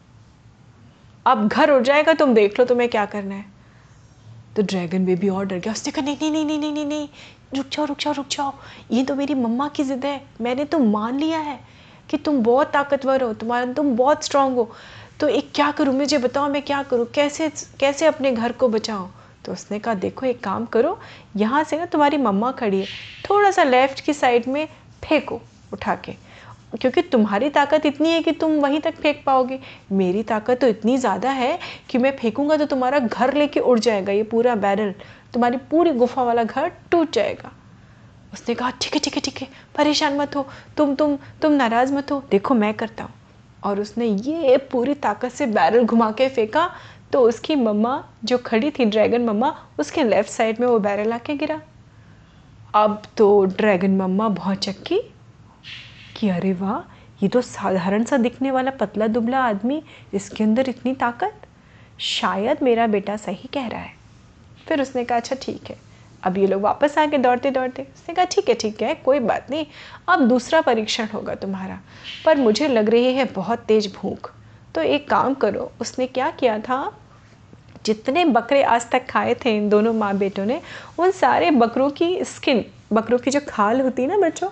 अब 1.27 1.47
घर 1.49 1.71
उड़ 1.71 1.83
जाएगा, 1.83 2.13
तुम 2.15 2.35
देख 2.35 2.59
लो 2.59 2.65
तुम्हें 2.65 2.89
क्या 2.89 3.05
करना 3.07 3.35
है। 3.35 3.45
तो 4.57 4.63
ड्रैगन 4.63 5.05
बेबी 5.07 5.29
और 5.29 5.47
डर 5.47 5.59
गया। 5.59 5.73
उसने 5.73 5.93
कहा, 5.93 6.05
नहीं 6.05 6.31
नहीं 6.31 6.45
नहीं 6.45 6.59
नहीं 6.59 6.73
नहीं 6.73 6.87
नहीं, 6.87 7.09
रुक 7.57 7.67
जाओ 7.73 7.85
रुक 7.87 7.99
जाओ 7.99 8.13
रुक 8.13 8.29
जाओ। 8.29 8.53
ये 8.93 9.03
तो 9.05 9.15
मेरी 9.15 9.35
मम्मा 9.35 9.69
की 9.69 9.85
ज़िद 9.85 10.05
है। 10.05 10.21
मैंने 10.41 10.65
तो 10.65 10.79
मान 10.79 11.19
लिया 11.19 11.39
है 11.39 11.59
कि 12.09 12.17
तुम 12.17 12.43
बहुत 12.43 12.71
ताकतवर 12.73 13.23
हो, 13.23 13.33
तुम्हारा 13.35 13.73
तुम 13.73 13.97
बहुत 13.97 14.25
स्ट्रांग 14.25 14.57
हो। 14.57 14.71
तो 15.21 15.29
एक 15.29 15.51
क्या 15.55 15.71
करूँ? 15.71 15.95
मुझे 15.95 16.19
बताओ, 16.19 16.49
मैं 16.49 16.63
क्या 16.63 16.83
करूँ? 16.83 17.07
कैसे 17.07 17.49
कैसे 17.81 18.07
अपने 18.07 18.33
घर 18.33 18.53
को 18.53 18.69
बचाऊँ? 18.69 19.11
तो 19.45 19.53
उसने 19.53 19.79
कहा, 19.79 19.95
देखो, 19.95 20.27
एक 20.27 20.43
काम 20.45 20.65
करो, 20.67 20.99
यहाँ 21.37 21.63
से 21.65 21.79
ना 21.79 21.85
तुम्हारी 21.87 22.17
मम्मा 22.19 22.51
खड़ी 22.53 22.81
है 22.81 22.87
थोड़ा 23.31 23.51
सा 23.51 23.63
लेफ़्ट 23.63 24.01
की 24.01 24.13
साइड 24.13 24.49
में 24.49 24.67
फेंको 25.03 25.41
उठा 25.73 25.95
के 25.97 26.13
क्योंकि 26.73 27.03
तुम्हारी 27.03 27.49
ताकत 27.51 27.87
इतनी 27.87 28.09
है 28.09 28.23
कि 28.23 28.33
तुम 28.33 28.53
वहीं 28.61 28.81
तक 28.81 28.95
फेंक 28.95 29.23
पाओगे। 29.27 29.59
मेरी 29.93 30.23
ताकत 30.23 30.61
तो 30.61 30.67
इतनी 30.67 30.97
ज़्यादा 30.99 31.31
है 31.31 31.59
कि 31.91 31.99
मैं 31.99 32.17
फेंकूँगा 32.17 32.57
तो 32.57 32.67
तुम्हारा 32.67 32.99
घर 32.99 33.35
लेके 33.35 33.61
उड़ 33.61 33.79
जाएगा, 33.79 34.13
ये 34.13 34.23
पूरा 34.23 34.55
बैरल 34.57 34.93
तुम्हारी 35.35 35.57
पूरी 35.71 35.91
गुफा 35.93 36.23
वाला 36.23 36.45
घर 36.45 36.71
टूट 36.91 37.13
जाएगा। 37.13 37.53
उसने 38.33 38.55
कहा, 38.55 38.71
ठीक 38.73 38.95
है 38.95 39.01
ठीक 39.01 39.15
है 39.15 39.21
ठीक 39.21 39.41
है, 39.43 39.49
परेशान 39.77 40.17
मत 40.17 40.37
हो, 40.37 40.47
तुम 40.77 40.95
तुम 40.95 41.17
तुम 41.43 41.53
नाराज़ 41.53 41.93
मत 41.95 42.13
हो। 42.13 42.23
देखो, 42.31 42.55
मैं 42.55 42.73
करता 42.75 43.05
हूँ। 43.05 43.13
और 43.65 43.81
उसने 43.81 44.07
ये 44.07 44.57
पूरी 44.73 44.95
ताकत 44.95 45.33
से 45.33 45.47
बैरल 45.47 45.85
घुमा 45.85 46.11
के 46.11 46.29
फेंका 46.29 46.71
तो 47.13 47.21
उसकी 47.21 47.55
मम्मा, 47.57 48.05
जो 48.25 48.39
खड़ी 48.39 48.71
थी 48.71 48.85
ड्रैगन 48.85 49.25
मम्मा, 49.25 49.55
उसके 49.79 50.03
लेफ़्ट 50.03 50.31
साइड 50.31 50.61
में 50.61 50.67
वो 50.67 50.79
बैरल 50.79 51.13
आके 51.13 51.35
गिरा। 51.35 51.61
अब 52.75 53.03
तो 53.17 53.45
ड्रैगन 53.45 53.97
मम्मा 53.97 54.29
बहुत 54.29 54.59
चक्की 54.59 55.01
कि 56.17 56.29
अरे 56.29 56.53
वाह, 56.53 56.79
ये 57.23 57.29
तो 57.29 57.41
साधारण 57.41 58.05
सा 58.05 58.17
दिखने 58.17 58.51
वाला 58.51 58.71
पतला 58.71 59.07
दुबला 59.07 59.45
आदमी, 59.45 59.83
इसके 60.15 60.45
अंदर 60.45 60.69
इतनी 60.69 60.95
ताकत? 60.95 61.41
शायद 62.01 62.63
मेरा 62.63 62.87
बेटा 62.87 63.17
सही 63.17 63.49
कह 63.55 63.67
रहा 63.67 63.81
है। 63.81 63.95
फिर 64.67 64.83
उसने 64.83 65.05
कहा 65.05 65.19
अच्छा 65.19 65.37
ठीक 65.43 65.71
है। 65.71 65.77
अब 66.27 66.39
ये 66.39 66.47
लोग 66.47 66.63
वापस 66.63 66.97
आ 66.99 67.05
गए 67.07 67.19
दौड़ते 67.19 67.51
दौड़ते 67.51 67.83
उसने 67.83 68.15
कहा, 68.15 68.25
ठीक 68.25 68.49
है 68.49 68.55
ठीक 68.55 68.83
है, 68.83 68.95
कोई 68.95 69.19
बात 69.21 69.51
नहीं, 69.51 69.67
अब 70.09 70.27
दूसरा 70.29 70.61
परीक्षण 70.61 71.07
होगा 71.07 71.35
तुम्हारा, 71.35 71.79
पर 72.25 72.37
मुझे 72.37 72.69
लग 72.69 72.89
रही 72.91 73.13
है 73.15 73.25
बहुत 73.25 73.59
तेज 73.59 73.93
भूख। 73.95 74.31
तो 74.75 74.83
एक 74.83 75.09
काम 75.09 75.35
करो, 75.35 75.71
उसने 75.81 76.07
क्या 76.07 76.31
किया 76.31 76.59
था, 76.59 76.93
जितने 77.85 78.25
बकरे 78.25 78.63
आज 78.63 78.91
तक 78.91 79.07
खाए 79.11 79.35
थे 79.35 79.57
इन 79.57 79.69
दोनों 79.69 79.93
माँ 79.93 80.13
बेटों 80.19 80.45
ने, 80.45 80.61
उन 80.99 81.11
सारे 81.11 81.51
बकरों 81.51 81.91
की 81.91 82.25
स्किन 82.25 82.65
बकरों 82.93 83.19
की 83.19 83.31
जो 83.31 83.41
खाल 83.49 83.81
होती 83.81 84.03
है 84.03 84.09
ना 84.09 84.17
बच्चों, 84.19 84.51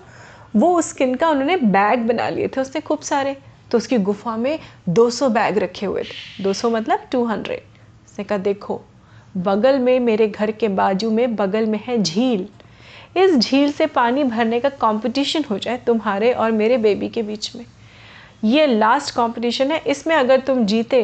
वो 0.57 0.81
स्किन 0.83 1.14
का 1.14 1.28
उन्होंने 1.31 1.57
बैग 1.57 2.07
बना 2.09 2.28
लिए 2.28 2.49
थे 2.49 2.61
उसने 2.61 2.81
खूब 2.81 3.00
सारे। 3.00 3.37
तो 3.71 3.78
उसकी 3.78 3.99
गुफा 3.99 4.37
में 4.37 4.59
200 4.88 5.28
बैग 5.28 5.59
रखे 5.59 5.87
हुए 5.87 6.02
थे। 6.02 6.43
200 6.43 6.71
मतलब 6.71 7.07
200 7.12 7.61
उसने 8.07 8.25
कहा, 8.25 8.38
देखो 8.38 8.81
बगल 9.35 9.79
में 9.79 9.99
मेरे 10.00 10.29
घर 10.29 10.50
के 10.50 10.69
बाजू 10.69 11.11
में 11.11 11.35
बगल 11.37 11.67
में 11.67 11.79
है 11.87 12.03
झील। 12.03 12.47
इस 13.17 13.37
झील 13.37 13.73
से 13.73 13.87
पानी 13.87 14.25
भरने 14.25 14.61
का 14.61 14.69
कंपटीशन 14.69 15.45
हो 15.50 15.59
जाए 15.59 15.76
तुम्हारे 15.76 16.33
और 16.33 16.53
मेरे 16.53 16.79
बेबी 16.79 17.09
के 17.09 17.23
बीच 17.23 17.55
में। 17.57 17.64
ये 18.45 18.67
लास्ट 18.67 19.14
कंपटीशन 19.14 19.71
है। 19.71 19.79
इसमें 19.79 20.14
अगर 20.17 20.41
तुम 20.41 20.64
जीते 20.67 21.03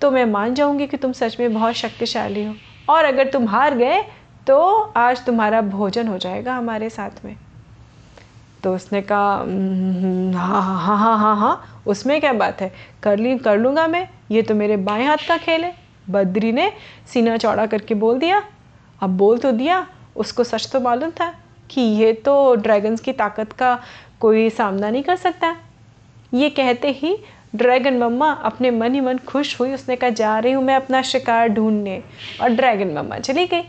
तो 0.00 0.10
मैं 0.10 0.24
मान 0.24 0.54
जाऊँगी 0.54 0.86
कि 0.86 0.96
तुम 0.96 1.12
सच 1.12 1.36
में 1.40 1.52
बहुत 1.54 1.74
शक्तिशाली 1.74 2.44
हो। 2.44 2.54
और 2.88 3.04
अगर 3.04 3.28
तुम 3.28 3.48
हार 3.48 3.74
गए 3.74 4.02
तो 4.46 4.58
आज 4.96 5.24
तुम्हारा 5.26 5.60
भोजन 5.60 6.08
हो 6.08 6.18
जाएगा 6.18 6.54
हमारे 6.54 6.90
साथ 6.90 7.24
में। 7.24 7.36
तो 8.62 8.74
उसने 8.74 9.00
कहा 9.02 9.34
हम्म, 9.34 10.36
हाँ 10.36 10.62
हाँ 10.62 10.80
हाँ 10.80 10.98
हाँ 10.98 11.18
हाँ 11.18 11.36
हाँ 11.36 11.82
उसमें 11.86 12.20
क्या 12.20 12.32
बात 12.32 12.60
है? 12.60 12.72
कर 13.02 13.18
ली 13.18 13.36
कर 13.38 13.58
लूँगा 13.58 13.86
मैं। 13.88 14.08
ये 14.30 14.42
तो 14.42 14.54
मेरे 14.54 14.76
बाएँ 14.78 15.06
हाथ 15.06 15.26
का 15.28 15.36
खेल 15.36 15.64
है। 15.64 15.83
बद्री 16.10 16.52
ने 16.52 16.70
सीना 17.12 17.36
चौड़ा 17.36 17.66
करके 17.66 17.94
बोल 17.94 18.18
दिया। 18.18 18.42
अब 19.00 19.16
बोल 19.16 19.38
तो 19.38 19.52
दिया, 19.52 19.86
उसको 20.16 20.44
सच 20.44 20.68
तो 20.72 20.80
मालूम 20.80 21.10
था 21.10 21.34
कि 21.70 21.80
ये 21.80 22.12
तो 22.14 22.54
ड्रैगन्स 22.54 23.00
की 23.00 23.12
ताकत 23.12 23.52
का 23.52 23.78
कोई 24.20 24.48
सामना 24.50 24.90
नहीं 24.90 25.02
कर 25.02 25.16
सकता। 25.16 25.56
ये 26.34 26.50
कहते 26.50 26.90
ही 26.90 27.16
ड्रैगन 27.54 27.98
मम्मा 27.98 28.30
अपने 28.44 28.70
मन 28.70 28.94
ही 28.94 29.00
मन 29.00 29.18
खुश 29.18 29.58
हुई, 29.60 29.72
उसने 29.74 29.96
कहा, 29.96 30.10
जा 30.10 30.38
रही 30.38 30.52
हूँ 30.52 30.62
मैं 30.64 30.76
अपना 30.76 31.02
शिकार 31.02 31.48
ढूँढने। 31.48 32.02
और 32.40 32.48
ड्रैगन 32.48 32.92
मम्मा 32.92 33.18
चली 33.18 33.46
गई। 33.46 33.62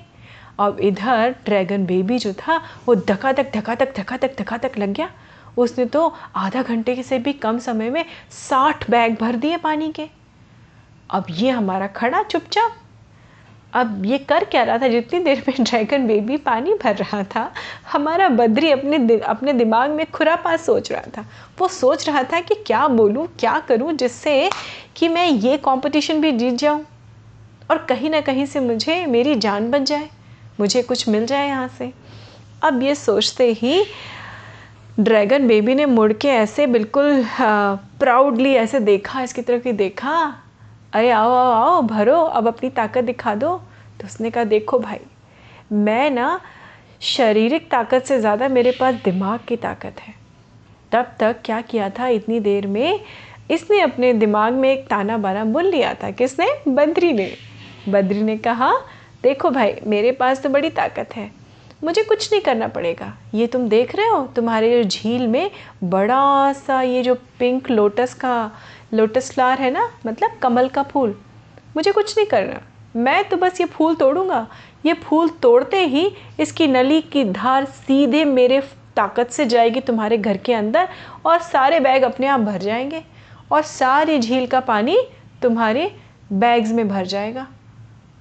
अब 0.59 0.79
इधर 0.79 1.35
ड्रैगन 1.45 1.85
बेबी 1.85 2.17
जो 2.19 2.33
था, 2.33 2.61
वो 2.87 2.95
धका 2.95 3.31
धक 3.31 3.51
धका 3.53 3.75
धक 3.75 3.93
धका 3.97 4.17
धक 4.17 4.35
धका 4.39 4.57
धक 4.57 4.77
लग 4.77 4.93
गया। 4.93 5.09
उसने 5.57 5.85
तो 5.85 6.13
आधा 6.35 6.61
घंटे 6.61 7.01
से 7.03 7.19
भी 7.19 7.33
कम 7.33 7.57
समय 7.59 7.89
में 7.89 8.05
साठ 8.31 8.89
बैग 8.89 9.17
भर 9.21 9.35
दिए 9.35 9.57
पानी 9.57 9.91
के। 9.91 10.07
अब 11.09 11.25
ये 11.31 11.49
हमारा 11.49 11.87
खड़ा 11.87 12.21
चुपचाप। 12.23 12.75
अब 13.73 14.05
ये 14.05 14.17
कर 14.19 14.43
क्या 14.43 14.63
रहा 14.63 14.77
था? 14.77 14.87
जितनी 14.87 15.19
देर 15.19 15.43
में 15.47 15.63
ड्रैगन 15.63 16.05
बेबी 16.07 16.37
पानी 16.37 16.73
भर 16.73 16.95
रहा 16.95 17.23
था 17.25 17.51
हमारा 17.91 18.27
बद्री 18.29 18.71
अपने 18.71 18.97
दि, 18.97 19.17
अपने 19.17 19.53
दिमाग 19.53 19.91
में 19.91 20.05
खुरापा 20.11 20.55
सोच 20.57 20.91
रहा 20.91 21.11
था। 21.17 21.25
वो 21.59 21.67
सोच 21.67 22.07
रहा 22.07 22.23
था 22.23 22.39
कि 22.41 22.55
क्या 22.67 22.87
बोलूँ 22.87 23.27
क्या 23.39 23.57
करूँ 23.59 23.93
जिससे 23.93 24.49
कि 24.95 25.07
मैं 25.07 25.27
ये 25.27 25.57
कंपटीशन 25.57 26.21
भी 26.21 26.31
जीत 26.31 26.53
जाऊँ। 26.53 26.83
और 27.71 27.77
कहीं 27.89 28.09
ना 28.09 28.21
कहीं 28.21 28.45
से 28.45 28.59
मुझे 28.59 29.05
मेरी 29.05 29.35
जान 29.35 29.69
बच 29.71 29.81
जाए। 29.81 30.09
मुझे 30.59 30.81
कुछ 30.81 31.07
मिल 31.09 31.25
जाए 31.25 31.47
यहाँ 31.47 31.67
से। 31.77 31.91
अब 32.63 32.83
ये 32.83 32.95
सोचते 32.95 33.51
ही 33.51 33.83
ड्रैगन 34.99 35.47
बेबी 35.47 35.75
ने 35.75 35.85
मुड़ 35.85 36.11
के 36.13 36.27
ऐसे 36.27 36.67
बिल्कुल 36.67 37.25
प्राउडली 37.41 38.53
ऐसे 38.55 38.79
देखा 38.79 39.21
इसकी 39.21 39.41
तरफ़ 39.41 39.67
ही 39.67 39.73
देखा। 39.73 40.15
अरे 40.95 41.09
आओ 41.09 41.31
आओ 41.31 41.51
आओ, 41.53 41.81
भरो, 41.81 42.19
अब 42.19 42.47
अपनी 42.47 42.69
ताकत 42.71 43.03
दिखा 43.03 43.33
दो। 43.35 43.55
तो 44.01 44.05
उसने 44.05 44.29
कहा, 44.31 44.43
देखो 44.43 44.79
भाई, 44.79 44.99
मैं 45.73 46.09
ना 46.11 46.39
शारीरिक 47.01 47.69
ताकत 47.71 48.03
से 48.03 48.19
ज़्यादा 48.19 48.47
मेरे 48.49 48.71
पास 48.71 48.95
दिमाग 49.05 49.39
की 49.47 49.55
ताकत 49.57 49.99
है। 50.01 50.13
तब 50.91 51.11
तक 51.19 51.41
क्या 51.45 51.59
किया 51.61 51.89
था 51.89 52.07
इतनी 52.09 52.39
देर 52.39 52.67
में? 52.67 52.99
इसने 53.51 53.79
अपने 53.81 54.13
दिमाग 54.13 54.53
में 54.53 54.71
एक 54.71 54.87
ताना 54.87 55.17
बाना 55.17 55.43
बुन 55.45 55.65
लिया 55.65 55.93
था 55.93 56.11
किसने 56.11 56.47
बद्री 56.67 57.11
ने। 57.13 57.31
बद्री 57.89 58.21
ने 58.21 58.37
कहा, 58.37 58.71
देखो 59.23 59.49
भाई, 59.49 59.75
मेरे 59.87 60.11
पास 60.11 60.41
तो 60.43 60.49
बड़ी 60.49 60.69
ताकत 60.71 61.15
है, 61.15 61.29
मुझे 61.83 62.03
कुछ 62.03 62.31
नहीं 62.31 62.41
करना 62.41 62.67
पड़ेगा। 62.67 63.13
ये 63.33 63.47
तुम 63.47 63.67
देख 63.69 63.95
रहे 63.95 64.07
हो, 64.07 64.21
तुम्हारे 64.35 64.83
झील 64.83 65.27
में 65.27 65.51
बड़ा 65.83 66.53
सा 66.55 66.81
ये 66.81 67.03
जो 67.03 67.15
पिंक 67.39 67.69
लोटस 67.69 68.13
का 68.13 68.51
लोटस 68.95 69.31
फ्लावर 69.31 69.57
है 69.57 69.71
ना? 69.71 69.91
मतलब 70.05 70.31
कमल 70.41 70.67
का 70.67 70.83
फूल। 70.83 71.21
मुझे 71.75 71.91
कुछ 71.91 72.17
नहीं 72.17 72.27
करना। 72.27 72.61
मैं 72.95 73.29
तो 73.29 73.37
बस 73.37 73.61
ये 73.61 73.67
फूल 73.67 73.95
तोड़ूँगा। 73.95 74.47
ये 74.85 74.93
फूल 74.93 75.29
तोड़ते 75.29 75.85
ही 75.85 76.13
इसकी 76.39 76.67
नली 76.67 77.01
की 77.01 77.23
धार 77.23 77.65
सीधे 77.65 78.25
मेरे 78.25 78.61
ताकत 78.95 79.27
से 79.29 79.45
जाएगी 79.45 79.79
तुम्हारे 79.79 80.17
घर 80.17 80.37
के 80.37 80.53
अंदर 80.53 80.89
और 81.25 81.39
सारे 81.39 81.79
बैग 81.79 82.03
अपने 82.03 82.27
आप 82.27 82.39
भर 82.39 82.57
जाएँगे 82.57 83.03
और 83.51 83.61
सारी 83.61 84.19
झील 84.19 84.47
का 84.47 84.59
पानी 84.59 84.97
तुम्हारे 85.41 85.95
बैग्स 86.31 86.71
में 86.71 86.87
भर 86.87 87.05
जाएगा 87.05 87.47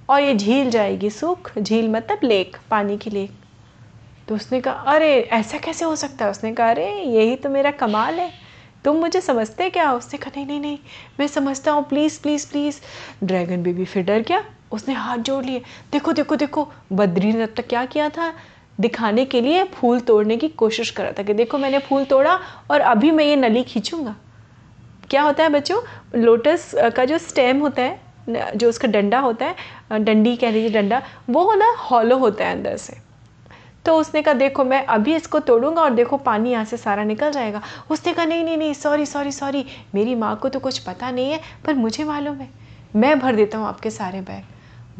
और 0.09 0.21
ये 0.21 0.35
झील 0.35 0.69
जाएगी 0.69 1.09
सूख। 1.09 1.51
झील 1.59 1.89
मतलब 1.89 2.17
लेक, 2.23 2.57
पानी 2.71 2.97
की 2.97 3.09
लेक। 3.09 3.31
तो 4.27 4.35
उसने 4.35 4.61
कहा, 4.61 4.73
अरे, 4.73 5.21
ऐसा 5.21 5.57
कैसे 5.57 5.85
हो 5.85 5.95
सकता 5.95 6.25
है? 6.25 6.31
उसने 6.31 6.53
कहा, 6.53 6.69
अरे, 6.69 6.91
यही 6.91 7.35
तो 7.35 7.49
मेरा 7.49 7.71
कमाल 7.71 8.19
है। 8.19 8.44
तुम 8.85 8.97
मुझे 8.97 9.21
समझते 9.21 9.69
क्या? 9.69 9.91
उसने 9.93 10.17
कहा, 10.17 10.31
नहीं 10.35 10.45
नहीं 10.45 10.59
नहीं, 10.59 10.77
मैं 11.19 11.27
समझता 11.27 11.71
हूँ 11.71 11.83
please 11.89 12.21
please 12.21 12.49
please 12.51 12.79
dragon 13.23 13.63
baby 13.63 13.85
फिर 13.85 14.03
डर 14.03 14.21
गया। 14.21 14.43
उसने 14.71 14.93
हाथ 14.93 15.17
जोड़ 15.19 15.43
लिए। 15.45 15.61
देखो 15.91 16.11
देखो 16.13 16.35
देखो, 16.35 16.67
बद्री 16.93 17.31
ने 17.33 17.45
तब 17.45 17.53
तक 17.57 17.67
क्या 17.67 17.85
किया 17.85 18.09
था? 18.09 18.33
दिखाने 18.81 19.25
के 19.25 19.41
लिए 19.41 19.63
फूल 19.65 19.99
तोड़ने 19.99 20.37
की 20.37 20.47
कोशिश 20.49 20.89
कर 20.89 21.03
रहा 21.03 21.11
था 21.11 21.23
कि 21.23 21.33
देखो, 21.33 21.57
मैंने 21.57 21.79
फूल 21.79 22.03
तोड़ा 22.05 22.39
और 22.71 22.81
अभी 22.81 23.11
मैं 23.11 23.25
ये 23.25 23.35
नली 23.35 23.63
खींचूँगा। 23.63 24.15
क्या 25.09 25.21
होता 25.21 25.43
है 25.43 25.49
बच्चों? 25.49 25.81
लोटस 26.15 26.71
का 26.95 27.05
जो 27.05 27.17
स्टेम 27.17 27.59
होता 27.59 27.81
है 27.81 28.03
जो 28.55 28.69
उसका 28.69 28.87
डंडा 28.87 29.19
होता 29.19 29.45
है 29.45 30.03
डंडी 30.03 30.35
कह 30.35 30.51
लीजिए 30.51 30.69
डंडा, 30.71 31.01
वो 31.29 31.53
ना 31.53 31.71
हॉलो 31.81 32.17
होता 32.17 32.45
है 32.45 32.51
अंदर 32.51 32.77
से। 32.77 32.97
तो 33.85 33.95
उसने 33.97 34.21
कहा, 34.21 34.33
देखो, 34.33 34.63
मैं 34.63 34.85
अभी 34.85 35.15
इसको 35.15 35.39
तोड़ूँगा 35.39 35.81
और 35.81 35.93
देखो, 35.93 36.17
पानी 36.17 36.51
यहाँ 36.51 36.65
से 36.65 36.77
सारा 36.77 37.03
निकल 37.03 37.31
जाएगा। 37.31 37.61
उसने 37.89 38.13
कहा, 38.13 38.25
नहीं 38.25 38.43
नहीं 38.43 38.57
नहीं 38.57 38.73
सॉरी 38.73 39.05
सॉरी 39.05 39.31
सॉरी 39.31 39.65
मेरी 39.95 40.15
माँ 40.15 40.35
को 40.35 40.49
तो 40.49 40.59
कुछ 40.59 40.79
पता 40.79 41.11
नहीं 41.11 41.31
है, 41.31 41.39
पर 41.65 41.73
मुझे 41.73 42.03
मालूम 42.03 42.37
है। 42.37 42.49
मैं 42.95 43.17
भर 43.19 43.35
देता 43.35 43.57
हूँ 43.57 43.67
आपके 43.67 43.89
सारे 43.89 44.21
बैग। 44.21 44.43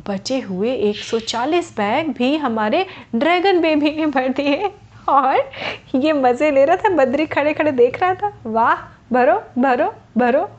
बचे 0.08 0.40
हुए 0.40 0.76
140 0.84 1.72
बैग 1.78 2.10
भी 2.14 2.36
हमारे 2.38 2.86
ड्रैगन 3.16 3.62
बेबी 3.62 3.92
ने 3.92 4.06
भर 4.06 4.28
दिए 4.30 4.72
और 5.10 5.52
ये 5.96 6.14
मज़े 6.14 6.52
ले 6.52 6.66
रहा 6.66 6.76
था, 6.76 6.90
बद्री 6.96 7.26
खड़े 7.26 7.54
खड़े 7.54 7.72
देख 7.72 8.02
रहा 8.02 8.14
था। 8.14 8.32
वाह, 8.46 8.76
भरो 9.12 9.42
भरो 9.58 9.94
भरो। 10.18 10.50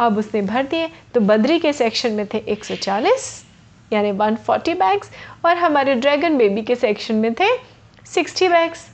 अब 0.00 0.18
उसने 0.18 0.42
भर 0.42 0.66
दिए 0.66 0.88
तो 1.14 1.20
बद्री 1.20 1.58
के 1.58 1.72
सेक्शन 1.72 2.12
में 2.12 2.26
थे 2.34 2.38
140 2.48 3.44
यानी 3.92 4.12
140 4.12 4.74
बैग्स, 4.74 5.10
और 5.46 5.56
हमारे 5.56 5.94
ड्रैगन 5.94 6.38
बेबी 6.38 6.62
के 6.62 6.74
सेक्शन 6.74 7.14
में 7.14 7.34
थे 7.34 7.48
60 8.06 8.48
बैग्स। 8.48 8.88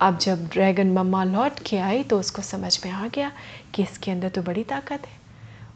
अब 0.00 0.18
जब 0.18 0.46
ड्रैगन 0.48 0.92
मम्मा 0.92 1.24
लौट 1.24 1.58
के 1.66 1.78
आई 1.78 2.02
तो 2.02 2.18
उसको 2.18 2.42
समझ 2.42 2.78
में 2.84 2.92
आ 2.92 3.06
गया 3.06 3.30
कि 3.74 3.82
इसके 3.82 4.10
अंदर 4.10 4.28
तो 4.28 4.42
बड़ी 4.42 4.62
ताकत 4.64 5.06
है। 5.06 5.20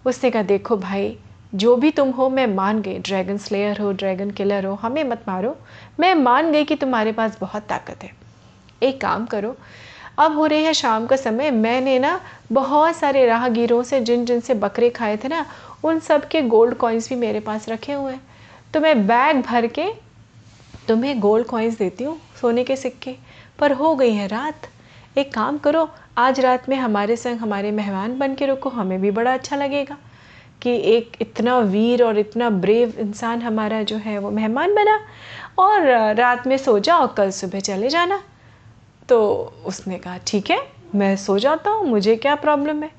उसने 0.06 0.30
कहा, 0.30 0.42
देखो 0.42 0.76
भाई, 0.76 1.16
जो 1.54 1.76
भी 1.76 1.90
तुम 1.90 2.10
हो, 2.10 2.28
मैं 2.28 2.46
मान 2.46 2.80
गई। 2.82 2.98
ड्रैगन 2.98 3.36
स्लेयर 3.36 3.80
हो, 3.80 3.92
ड्रैगन 3.92 4.30
किलर 4.30 4.66
हो, 4.66 4.74
हमें 4.74 5.04
मत 5.04 5.24
मारो। 5.28 5.56
मैं 6.00 6.14
मान 6.14 6.52
गई 6.52 6.64
कि 6.64 6.74
तुम्हारे 6.74 7.12
पास 7.12 7.38
बहुत 7.40 7.62
ताकत 7.62 8.04
है। 8.04 8.10
एक 8.82 9.00
काम 9.00 9.26
करो, 9.26 9.56
अब 10.18 10.34
हो 10.34 10.46
रही 10.46 10.64
है 10.64 10.72
शाम 10.74 11.06
का 11.06 11.16
समय। 11.16 11.50
मैंने 11.50 11.98
ना 11.98 12.20
बहुत 12.52 12.96
सारे 12.96 13.26
राहगीरों 13.26 13.82
से, 13.82 14.00
जिन 14.00 14.24
जिन 14.24 14.40
से 14.40 14.54
बकरे 14.54 14.90
खाए 14.90 15.16
थे 15.16 15.28
ना, 15.28 15.46
उन 15.84 16.00
सब 16.00 16.28
के 16.28 16.42
गोल्ड 16.42 16.74
कॉइन्स 16.74 17.08
भी 17.08 17.16
मेरे 17.16 17.40
पास 17.40 17.68
रखे 17.68 17.92
हुए 17.92 18.12
हैं। 18.12 18.20
तो 18.74 18.80
मैं 18.80 19.06
बैग 19.06 19.42
भर 19.42 19.66
के 19.66 19.88
तुम्हें 20.88 21.18
गोल्ड 21.20 21.46
कॉइन्स 21.46 21.78
देती 21.78 22.04
हूँ, 22.04 22.18
सोने 22.40 22.64
के 22.64 22.76
सिक्के। 22.76 23.14
पर 23.58 23.72
हो 23.72 23.94
गई 23.96 24.12
है 24.12 24.26
रात। 24.28 24.68
एक 25.18 25.32
काम 25.34 25.58
करो, 25.58 25.88
आज 26.18 26.40
रात 26.40 26.68
में 26.68 26.76
हमारे 26.76 27.16
संग 27.16 27.38
हमारे 27.38 27.70
मेहमान 27.70 28.18
बन 28.18 28.34
के 28.34 28.46
रुको, 28.46 28.70
हमें 28.70 29.00
भी 29.00 29.10
बड़ा 29.10 29.32
अच्छा 29.32 29.56
लगेगा 29.56 29.96
कि 30.62 30.76
एक 30.86 31.16
इतना 31.20 31.58
वीर 31.58 32.02
और 32.02 32.18
इतना 32.18 32.50
ब्रेव 32.50 32.94
इंसान 32.98 33.42
हमारा 33.42 33.82
जो 33.82 33.96
है 33.96 34.18
वो 34.18 34.30
मेहमान 34.30 34.74
बना 34.74 35.00
और 35.58 36.14
रात 36.14 36.46
में 36.46 36.56
सो 36.56 36.78
जाओ, 36.78 37.06
कल 37.14 37.30
सुबह 37.30 37.60
चले 37.60 37.88
जाना। 37.88 38.22
तो 39.08 39.18
उसने 39.66 39.98
कहा, 39.98 40.18
ठीक 40.26 40.50
है, 40.50 40.60
मैं 40.94 41.16
सो 41.16 41.38
जाता 41.38 41.70
हूँ, 41.70 41.86
मुझे 41.86 42.16
क्या 42.16 42.34
प्रॉब्लम 42.34 42.82
है? 42.82 42.90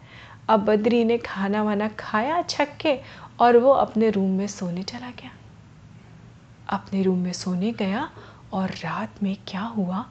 अब 0.49 0.65
बद्री 0.65 1.03
ने 1.03 1.17
खाना 1.17 1.63
वाना 1.63 1.87
खाया, 1.99 2.41
छक 2.41 2.77
के 2.81 2.99
और 3.39 3.57
वो 3.57 3.71
अपने 3.71 4.09
रूम 4.09 4.29
में 4.31 4.47
सोने 4.47 4.83
चला 4.83 5.09
गया। 5.11 5.31
अपने 6.69 7.03
रूम 7.03 7.19
में 7.19 7.33
सोने 7.33 7.71
गया 7.71 8.09
और 8.53 8.69
रात 8.69 9.23
में 9.23 9.37
क्या 9.47 9.61
हुआ? 9.61 10.05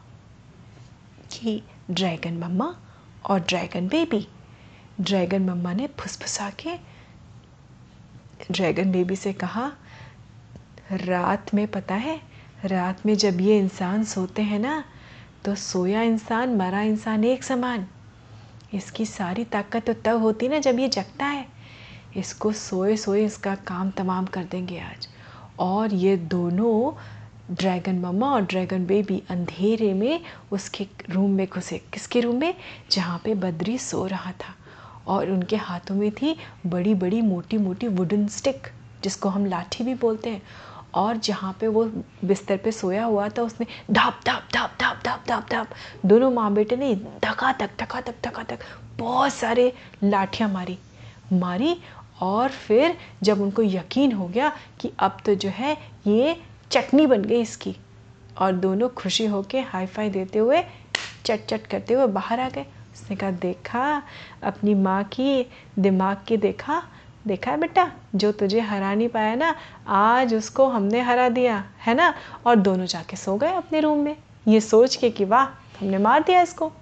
कि 1.33 1.62
ड्रैगन 1.90 2.38
मम्मा 2.38 2.77
और 3.27 3.40
ड्रैगन 3.40 3.88
बेबी। 3.88 4.29
ड्रैगन 5.01 5.42
मम्मा 5.42 5.73
ने 5.73 5.87
फुसफुसा 5.87 6.51
के 6.51 6.77
ड्रैगन 8.51 8.92
बेबी 8.92 9.16
से 9.16 9.33
कहा, 9.33 9.73
रात 10.92 11.55
में 11.55 11.66
पता 11.69 11.95
है, 11.95 12.21
रात 12.64 13.07
में 13.07 13.16
जब 13.16 13.40
ये 13.40 13.59
इंसान 13.59 14.05
सोते 14.05 14.42
हैं 14.42 14.59
ना 14.59 14.85
तो 15.45 15.55
सोया 15.55 16.03
इंसान, 16.03 16.57
मरा 16.57 16.81
इंसान 16.81 17.25
एक 17.25 17.45
समान। 17.45 17.87
इसकी 18.75 19.07
सारी 19.07 19.45
ताकत 19.45 19.87
तो 19.87 19.92
तब 19.95 20.21
होती 20.21 20.49
ना 20.49 20.59
जब 20.59 20.79
ये 20.79 20.88
जगता 20.88 21.27
है। 21.27 21.47
इसको 22.16 22.53
सोए 22.53 22.97
सोए 22.97 23.25
इसका 23.25 23.55
काम 23.55 23.90
तमाम 23.90 24.27
कर 24.27 24.45
देंगे 24.45 24.81
आज। 24.81 25.09
और 25.59 25.95
ये 25.95 26.16
दोनों 26.16 26.92
ड्रैगन 27.55 27.99
मम्मा 27.99 28.27
और 28.27 28.40
ड्रैगन 28.40 28.87
बेबी 28.87 29.23
अंधेरे 29.31 29.95
में 29.95 30.21
उसके 30.53 30.87
रूम 31.11 31.31
में 31.31 31.47
घुसे। 31.47 31.79
किसके 31.79 32.21
रूम 32.21 32.37
में? 32.37 32.55
जहाँ 32.90 33.21
पे 33.25 33.35
बद्री 33.35 33.79
सो 33.79 34.07
रहा 34.07 34.33
था। 34.33 34.55
और 35.07 35.31
उनके 35.31 35.57
हाथों 35.57 35.95
में 35.95 36.11
थी 36.11 36.37
बड़ी 36.66 36.95
बड़ी 36.95 37.21
मोटी 37.21 37.59
मोटी 37.59 37.88
वुडन 37.88 38.29
स्टिक 38.29 38.69
जिसको 39.05 39.29
हम 39.29 39.47
लाठी 39.47 39.85
भी 39.85 39.95
बोलते 39.95 40.31
हैं। 40.31 40.42
और 40.95 41.16
जहाँ 41.16 41.57
पे 41.61 41.69
वो 41.69 41.85
बिस्तर 42.25 42.57
पे 42.57 42.73
सोया 42.73 43.05
हुआ 43.05 43.29
था, 43.29 43.42
उसने 43.42 43.66
धाप 43.90 44.21
धाप 44.27 44.42
धाप 44.55 44.73
धाप 44.81 45.03
धाप 45.05 45.25
धाप 45.29 45.47
धाप, 45.51 45.69
दोनों 46.07 46.31
माँ 46.31 46.53
बेटे 46.53 46.77
ने 46.77 46.95
धका 46.95 47.53
तक 47.53 47.71
धका 47.81 48.01
तक 48.01 48.14
धका 48.25 48.42
तक 48.42 48.59
बहुत 48.99 49.33
सारे 49.33 49.73
लाठियाँ 50.05 50.51
मारी। 50.51 50.79
मारी 51.33 51.77
और 52.22 52.48
फिर 52.48 52.96
जब 53.22 53.40
उनको 53.40 53.62
यकीन 53.62 54.12
हो 54.12 54.29
गया 54.29 54.52
कि 54.81 54.90
अब 54.98 55.16
तो 55.26 55.35
जो 55.35 55.48
है 55.48 55.76
ये 56.07 56.37
चटनी 56.70 57.07
बन 57.07 57.22
गई 57.22 57.40
इसकी, 57.40 57.76
और 58.38 58.52
दोनों 58.52 58.88
खुशी 58.88 59.26
होके 59.26 59.61
हाई 59.61 59.87
फाई 59.87 60.11
देते 60.11 60.38
हुए, 60.38 60.62
चट 61.24 61.46
चट 61.46 61.66
करते 61.66 61.94
हुए 61.94 62.07
बाहर 62.07 62.40
आ 62.40 62.48
गए। 62.48 62.66
उसने 62.92 63.16
कहा, 63.16 63.31
देखा, 63.31 64.02
अपनी 64.42 64.74
माँ 64.74 65.02
की, 65.05 65.46
दिमाग 65.79 66.16
की 66.29 66.37
देखा 66.37 66.83
देखा 67.26 67.50
है 67.50 67.59
बेटा? 67.61 67.90
जो 68.14 68.31
तुझे 68.33 68.61
हरा 68.61 68.94
नहीं 68.94 69.09
पाया 69.09 69.35
ना, 69.35 69.55
आज 69.88 70.35
उसको 70.35 70.66
हमने 70.68 71.00
हरा 71.00 71.29
दिया, 71.29 71.64
है 71.81 71.94
ना? 71.94 72.14
और 72.46 72.57
दोनों 72.57 72.87
जाके 72.87 73.16
सो 73.16 73.37
गए 73.37 73.52
अपने 73.52 73.81
रूम 73.81 73.98
में। 73.98 74.16
ये 74.48 74.61
सोच 74.61 74.96
के 74.96 75.11
कि 75.11 75.24
वाह, 75.24 75.44
हमने 75.81 75.98
मार 75.98 76.22
दिया 76.22 76.42
इसको। 76.42 76.72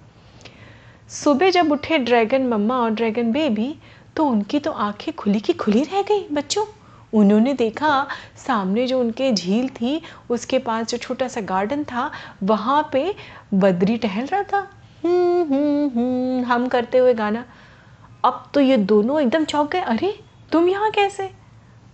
सुबह 1.09 1.49
जब 1.49 1.71
उठे 1.71 1.97
ड्रैगन 1.97 2.47
मम्मा 2.47 2.77
और 2.77 2.91
ड्रैगन 2.91 3.31
बेबी 3.31 3.75
तो 4.15 4.25
उनकी 4.25 4.59
तो 4.59 4.71
आँखें 4.71 5.13
खुली 5.15 5.39
की 5.39 5.53
खुली 5.53 5.83
रह 5.83 6.01
गई 6.01 6.27
बच्चों। 6.31 6.65
उन्होंने 7.13 7.53
देखा 7.53 8.07
सामने 8.37 8.85
जो 8.87 8.99
उनके 8.99 9.31
झील 9.31 9.67
थी 9.69 10.01
उसके 10.29 10.59
पास 10.59 10.87
जो 10.87 10.97
छोटा 10.97 11.27
सा 11.27 11.41
गार्डन 11.41 11.83
था 11.83 12.11
वहाँ 12.43 12.89
पे 12.93 13.15
बद्री 13.53 13.97
टहल 13.97 14.25
रहा 14.25 14.43
था। 14.43 14.57
हम्म, 15.05 15.41
हम्म, 15.43 15.89
हम्म, 15.89 16.43
हम 16.43 16.67
करते 16.67 16.97
हुए 16.97 17.13
गाना। 17.13 17.45
अब 18.25 18.43
तो 18.53 18.59
ये 18.59 18.77
दोनों 18.77 19.21
एकदम 19.21 19.45
चौंक 19.45 19.71
गए। 19.71 19.79
अरे 19.79 20.19
तुम 20.51 20.69
यहाँ 20.69 20.91
कैसे? 20.91 21.29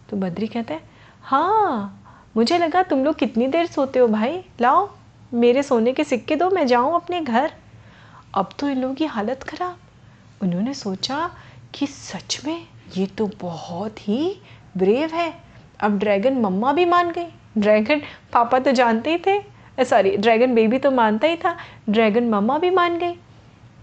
तो 0.10 0.18
बद्री 0.18 0.48
कहते 0.48 0.74
हैं 0.74 0.90
हाँ 1.24 1.98
मुझे 2.38 2.58
लगा 2.58 2.84
तुम 2.84 3.04
लोग 3.04 3.16
कितनी 3.16 3.48
देर 3.48 3.66
सोते 3.66 4.00
हो 4.00 4.08
भाई। 4.08 4.44
लाओ 4.62 4.90
मेरे 5.34 5.64
सोने 5.64 5.94
के 5.94 6.04
सिक्के 6.04 6.36
दो 6.36 6.50
मैं 6.50 6.68
जाऊँ 6.68 6.96
अपने 6.96 7.22
घर। 7.22 7.52
अब 8.34 8.50
तो 8.60 8.70
इन 8.70 8.82
लोगों 8.82 8.96
की 8.96 9.06
हालत 9.06 9.44
ख़राब। 9.44 9.78
उन्होंने 10.44 10.74
सोचा 10.74 11.30
कि 11.76 11.88
सच 11.88 12.42
में 12.46 12.68
ये 12.98 13.06
तो 13.08 13.30
बहुत 13.42 14.00
ही 14.00 14.36
ब्रेव 14.78 15.14
है। 15.14 15.34
अब 15.80 15.98
ड्रैगन 16.00 16.34
मम्मा 16.34 16.74
भी 16.74 16.86
मान 16.86 17.12
गई। 17.12 17.28
ड्रैगन 17.58 18.02
पापा 18.34 18.60
तो 18.60 18.72
जानते 18.72 19.12
ही 19.12 19.18
थे। 19.18 19.86
सॉरी 19.86 20.18
ड्रैगन 20.18 20.56
बेबी 20.56 20.78
तो 20.78 20.92
मानता 20.92 21.28
ही 21.28 21.36
था। 21.36 21.56
ड्रैगन 21.90 22.30
मम्मा 22.30 22.58
भी 22.58 22.70
मान 22.70 22.98
गई। 22.98 23.16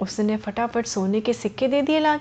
उसने 0.01 0.37
फटाफट 0.37 0.87
सोने 0.87 1.21
के 1.21 1.33
सिक्के 1.33 1.69
दे 1.69 1.83
दिए 1.83 2.01
ला 2.01 2.19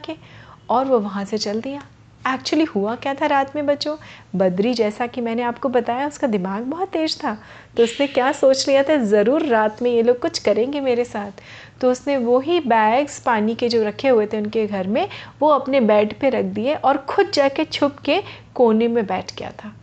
और 0.69 0.85
वो 0.85 0.99
वहाँ 0.99 1.25
से 1.25 1.37
चल 1.37 1.61
दिया। 1.61 1.83
एक्चुअली 2.27 2.63
हुआ 2.65 2.95
क्या 2.95 3.13
था 3.13 3.25
रात 3.25 3.55
में 3.55 3.65
बच्चों? 3.65 3.95
बद्री 4.35 4.73
जैसा 4.73 5.07
कि 5.07 5.21
मैंने 5.21 5.41
आपको 5.41 5.69
बताया, 5.69 6.07
उसका 6.07 6.27
दिमाग 6.27 6.63
बहुत 6.63 6.89
तेज 6.89 7.17
था। 7.23 7.37
तो 7.77 7.83
उसने 7.83 8.07
क्या 8.07 8.31
सोच 8.31 8.67
लिया 8.67 8.83
था? 8.83 8.95
ज़रूर 8.97 9.45
रात 9.45 9.81
में 9.81 9.91
ये 9.91 10.01
लोग 10.01 10.19
कुछ 10.19 10.39
करेंगे 10.39 10.81
मेरे 10.81 11.05
साथ। 11.05 11.41
तो 11.81 11.91
उसने 11.91 12.17
वही 12.17 12.59
बैग्स 12.59 13.19
पानी 13.19 13.55
के 13.55 13.69
जो 13.69 13.83
रखे 13.83 14.09
हुए 14.09 14.25
थे 14.25 14.37
उनके 14.37 14.65
घर 14.67 14.87
में, 14.87 15.07
वो 15.39 15.49
अपने 15.49 15.81
बेड 15.81 16.13
पे 16.19 16.29
रख 16.29 16.45
दिए 16.45 16.75
और 16.75 16.97
खुद 16.97 17.31
जाके 17.33 17.65
छुप 17.65 17.97
के 18.05 18.21
कोने 18.55 18.87
में 18.87 19.05
बैठ 19.05 19.35
गया 19.35 19.51
था। 19.63 19.73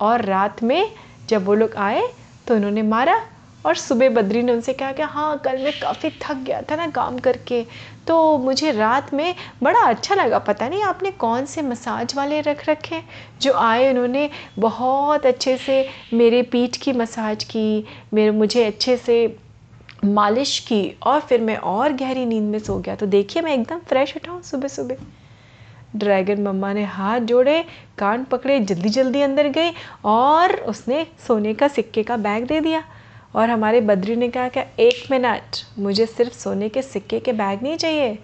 और 0.00 0.24
रात 0.24 0.62
में 0.62 0.90
जब 1.28 1.44
वो 1.44 1.54
लोग 1.54 1.74
आए 1.76 2.08
तो 2.46 2.54
उन्होंने 2.54 2.82
मारा 2.82 3.20
और 3.66 3.74
सुबह 3.74 4.08
बद्री 4.08 4.42
ने 4.42 4.52
उनसे 4.52 4.72
कहा 4.72 4.92
कि 4.92 5.02
हाँ 5.02 5.38
कल 5.38 5.58
मैं 5.58 5.72
काफ़ी 5.80 6.10
थक 6.22 6.36
गया 6.36 6.60
था 6.62 6.76
ना 6.76 6.86
काम 6.88 7.18
करके। 7.18 7.64
तो 8.06 8.38
मुझे 8.38 8.70
रात 8.72 9.12
में 9.14 9.34
बड़ा 9.62 9.80
अच्छा 9.80 10.14
लगा। 10.14 10.38
पता 10.38 10.68
नहीं 10.68 10.82
आपने 10.82 11.10
कौन 11.10 11.46
से 11.46 11.62
मसाज 11.62 12.14
वाले 12.16 12.40
रख 12.40 12.68
रखे? 12.68 13.02
जो 13.42 13.52
आए, 13.52 13.90
उन्होंने 13.90 14.30
बहुत 14.58 15.26
अच्छे 15.26 15.56
से 15.56 15.88
मेरे 16.14 16.42
पीठ 16.42 16.76
की 16.76 16.92
मसाज 16.92 17.44
की, 17.44 17.84
मेरे, 18.14 18.30
मुझे 18.30 18.64
अच्छे 18.64 18.96
से 18.96 19.36
मालिश 20.04 20.58
की 20.58 20.96
और 21.02 21.20
फिर 21.20 21.40
मैं 21.40 21.56
और 21.56 21.92
गहरी 21.92 22.26
नींद 22.26 22.42
में 22.42 22.58
सो 22.58 22.78
गया। 22.78 22.94
तो 22.94 23.06
देखिए, 23.06 23.42
मैं 23.42 23.54
एकदम 23.54 23.78
फ्रेश 23.78 24.16
उठाऊँ 24.16 24.42
सुबह 24.42 24.68
सुबह 24.68 24.96
ड्रैगन 25.96 26.42
मम्मा 26.42 26.72
ने 26.72 26.84
हाथ 26.84 27.20
जोड़े, 27.20 27.64
कान 27.98 28.24
पकड़े 28.24 28.58
जल्दी 28.60 28.88
जल्दी 28.88 29.22
अंदर 29.22 29.48
गई 29.48 29.70
और 30.04 30.54
उसने 30.60 31.06
सोने 31.26 31.54
का 31.54 31.68
सिक्के 31.68 32.02
का 32.02 32.16
बैग 32.16 32.46
दे 32.46 32.60
दिया। 32.60 32.84
और 33.34 33.50
हमारे 33.50 33.80
बद्री 33.80 34.16
ने 34.16 34.28
कहा 34.28 34.48
कि 34.48 34.60
एक 34.80 35.10
मिनट, 35.10 35.56
मुझे 35.78 36.06
सिर्फ़ 36.06 36.34
सोने 36.34 36.68
के 36.68 36.82
सिक्के 36.82 37.20
के 37.20 37.32
बैग 37.32 37.62
नहीं 37.62 37.76
चाहिए। 37.76 38.18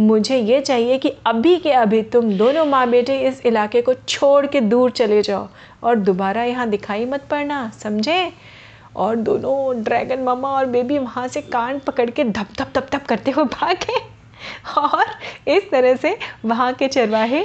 मुझे 0.00 0.36
ये 0.36 0.60
चाहिए 0.60 0.98
कि 0.98 1.12
अभी 1.26 1.56
के 1.56 1.72
अभी 1.72 2.02
तुम 2.02 2.32
दोनों 2.32 2.64
माँ 2.64 2.88
बेटे 2.90 3.18
इस 3.20 3.44
इलाके 3.46 3.82
को 3.82 3.94
छोड़ 3.94 4.46
के 4.46 4.60
दूर 4.60 4.90
चले 4.90 5.22
जाओ 5.22 5.48
और 5.82 5.96
दोबारा 5.96 6.44
यहाँ 6.44 6.68
दिखाई 6.70 7.04
मत 7.04 7.26
पड़ना, 7.30 7.70
समझे? 7.70 8.32
और 8.96 9.16
दोनों 9.18 9.82
ड्रैगन 9.84 10.22
मामा 10.22 10.48
और 10.48 10.66
बेबी 10.66 10.98
वहाँ 10.98 11.26
से 11.28 11.40
कान 11.42 11.78
पकड़ 11.78 12.08
के 12.10 12.24
धप 12.24 12.48
धप 12.58 12.72
धप 12.74 12.88
धप 12.92 13.06
करते 13.06 13.30
हुए 13.30 13.44
भागे। 13.52 13.98
और 14.78 15.04
इस 15.48 15.70
तरह 15.70 15.96
से 15.96 16.16
वहाँ 16.44 16.72
के 16.72 16.88
चरवाहे 16.88 17.44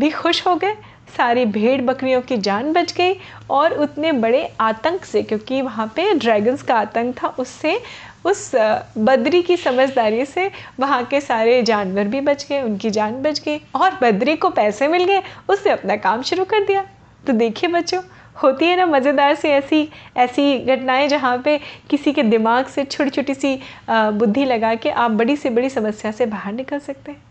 भी 0.00 0.10
खुश 0.10 0.46
हो 0.46 0.54
गए। 0.56 0.74
सारी 1.16 1.44
भेड़ 1.44 1.80
बकरियों 1.82 2.20
की 2.22 2.36
जान 2.36 2.72
बच 2.72 2.92
गई 2.92 3.14
और 3.50 3.72
उतने 3.74 4.10
बड़े 4.14 4.42
आतंक 4.60 5.04
से, 5.04 5.22
क्योंकि 5.22 5.60
वहाँ 5.62 5.86
पे 5.96 6.12
ड्रैगन्स 6.14 6.62
का 6.62 6.74
आतंक 6.74 7.14
था, 7.22 7.28
उससे, 7.28 7.80
उस 8.24 8.50
बद्री 8.98 9.42
की 9.42 9.56
समझदारी 9.56 10.24
से 10.26 10.50
वहाँ 10.80 11.04
के 11.04 11.20
सारे 11.20 11.62
जानवर 11.62 12.04
भी 12.04 12.20
बच 12.20 12.46
गए, 12.48 12.62
उनकी 12.62 12.90
जान 12.90 13.22
बच 13.22 13.40
गई 13.40 13.60
और 13.74 13.98
बद्री 14.02 14.36
को 14.36 14.50
पैसे 14.50 14.88
मिल 14.88 15.04
गए, 15.04 15.22
उसने 15.48 15.72
अपना 15.72 15.96
काम 15.96 16.22
शुरू 16.22 16.44
कर 16.44 16.64
दिया। 16.64 16.84
तो 17.26 17.32
देखिए 17.32 17.70
बच्चों 17.70 18.00
होती 18.42 18.66
है 18.66 18.76
ना 18.76 18.86
मज़ेदार 18.86 19.34
से 19.34 19.50
ऐसी 19.52 19.88
ऐसी 20.16 20.58
घटनाएँ 20.58 21.08
जहाँ 21.08 21.36
पे 21.44 21.58
किसी 21.90 22.12
के 22.12 22.22
दिमाग 22.22 22.66
से 22.66 22.84
छोटी 22.84 23.10
छोटी 23.10 23.34
सी 23.34 23.54
बुद्धि 23.90 24.44
लगा 24.44 24.74
के 24.74 24.90
आप 24.90 25.10
बड़ी 25.10 25.36
से 25.36 25.50
बड़ी 25.50 25.70
समस्या 25.70 26.12
से 26.12 26.26
बाहर 26.26 26.52
निकल 26.52 26.78
सकते 26.78 27.12
हैं। 27.12 27.22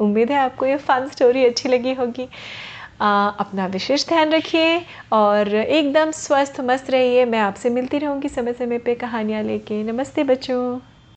उम्मीद 0.00 0.30
है 0.30 0.38
आपको 0.38 0.66
ये 0.66 0.76
फन 0.78 1.08
स्टोरी 1.08 1.44
अच्छी 1.44 1.68
लगी 1.68 1.92
होगी। 1.94 2.28
आ, 3.00 3.28
अपना 3.28 3.66
विशेष 3.66 4.06
ध्यान 4.08 4.32
रखिए 4.32 4.80
और 5.12 5.54
एकदम 5.54 6.10
स्वस्थ 6.10 6.60
मस्त 6.60 6.90
रहिए। 6.90 7.24
मैं 7.24 7.38
आपसे 7.38 7.70
मिलती 7.70 7.98
रहूँगी 7.98 8.28
समय 8.28 8.52
समय 8.52 8.78
पे 8.78 8.94
कहानियाँ 8.94 9.42
लेके। 9.42 9.82
नमस्ते 9.82 10.24
बच्चों। 10.24 10.95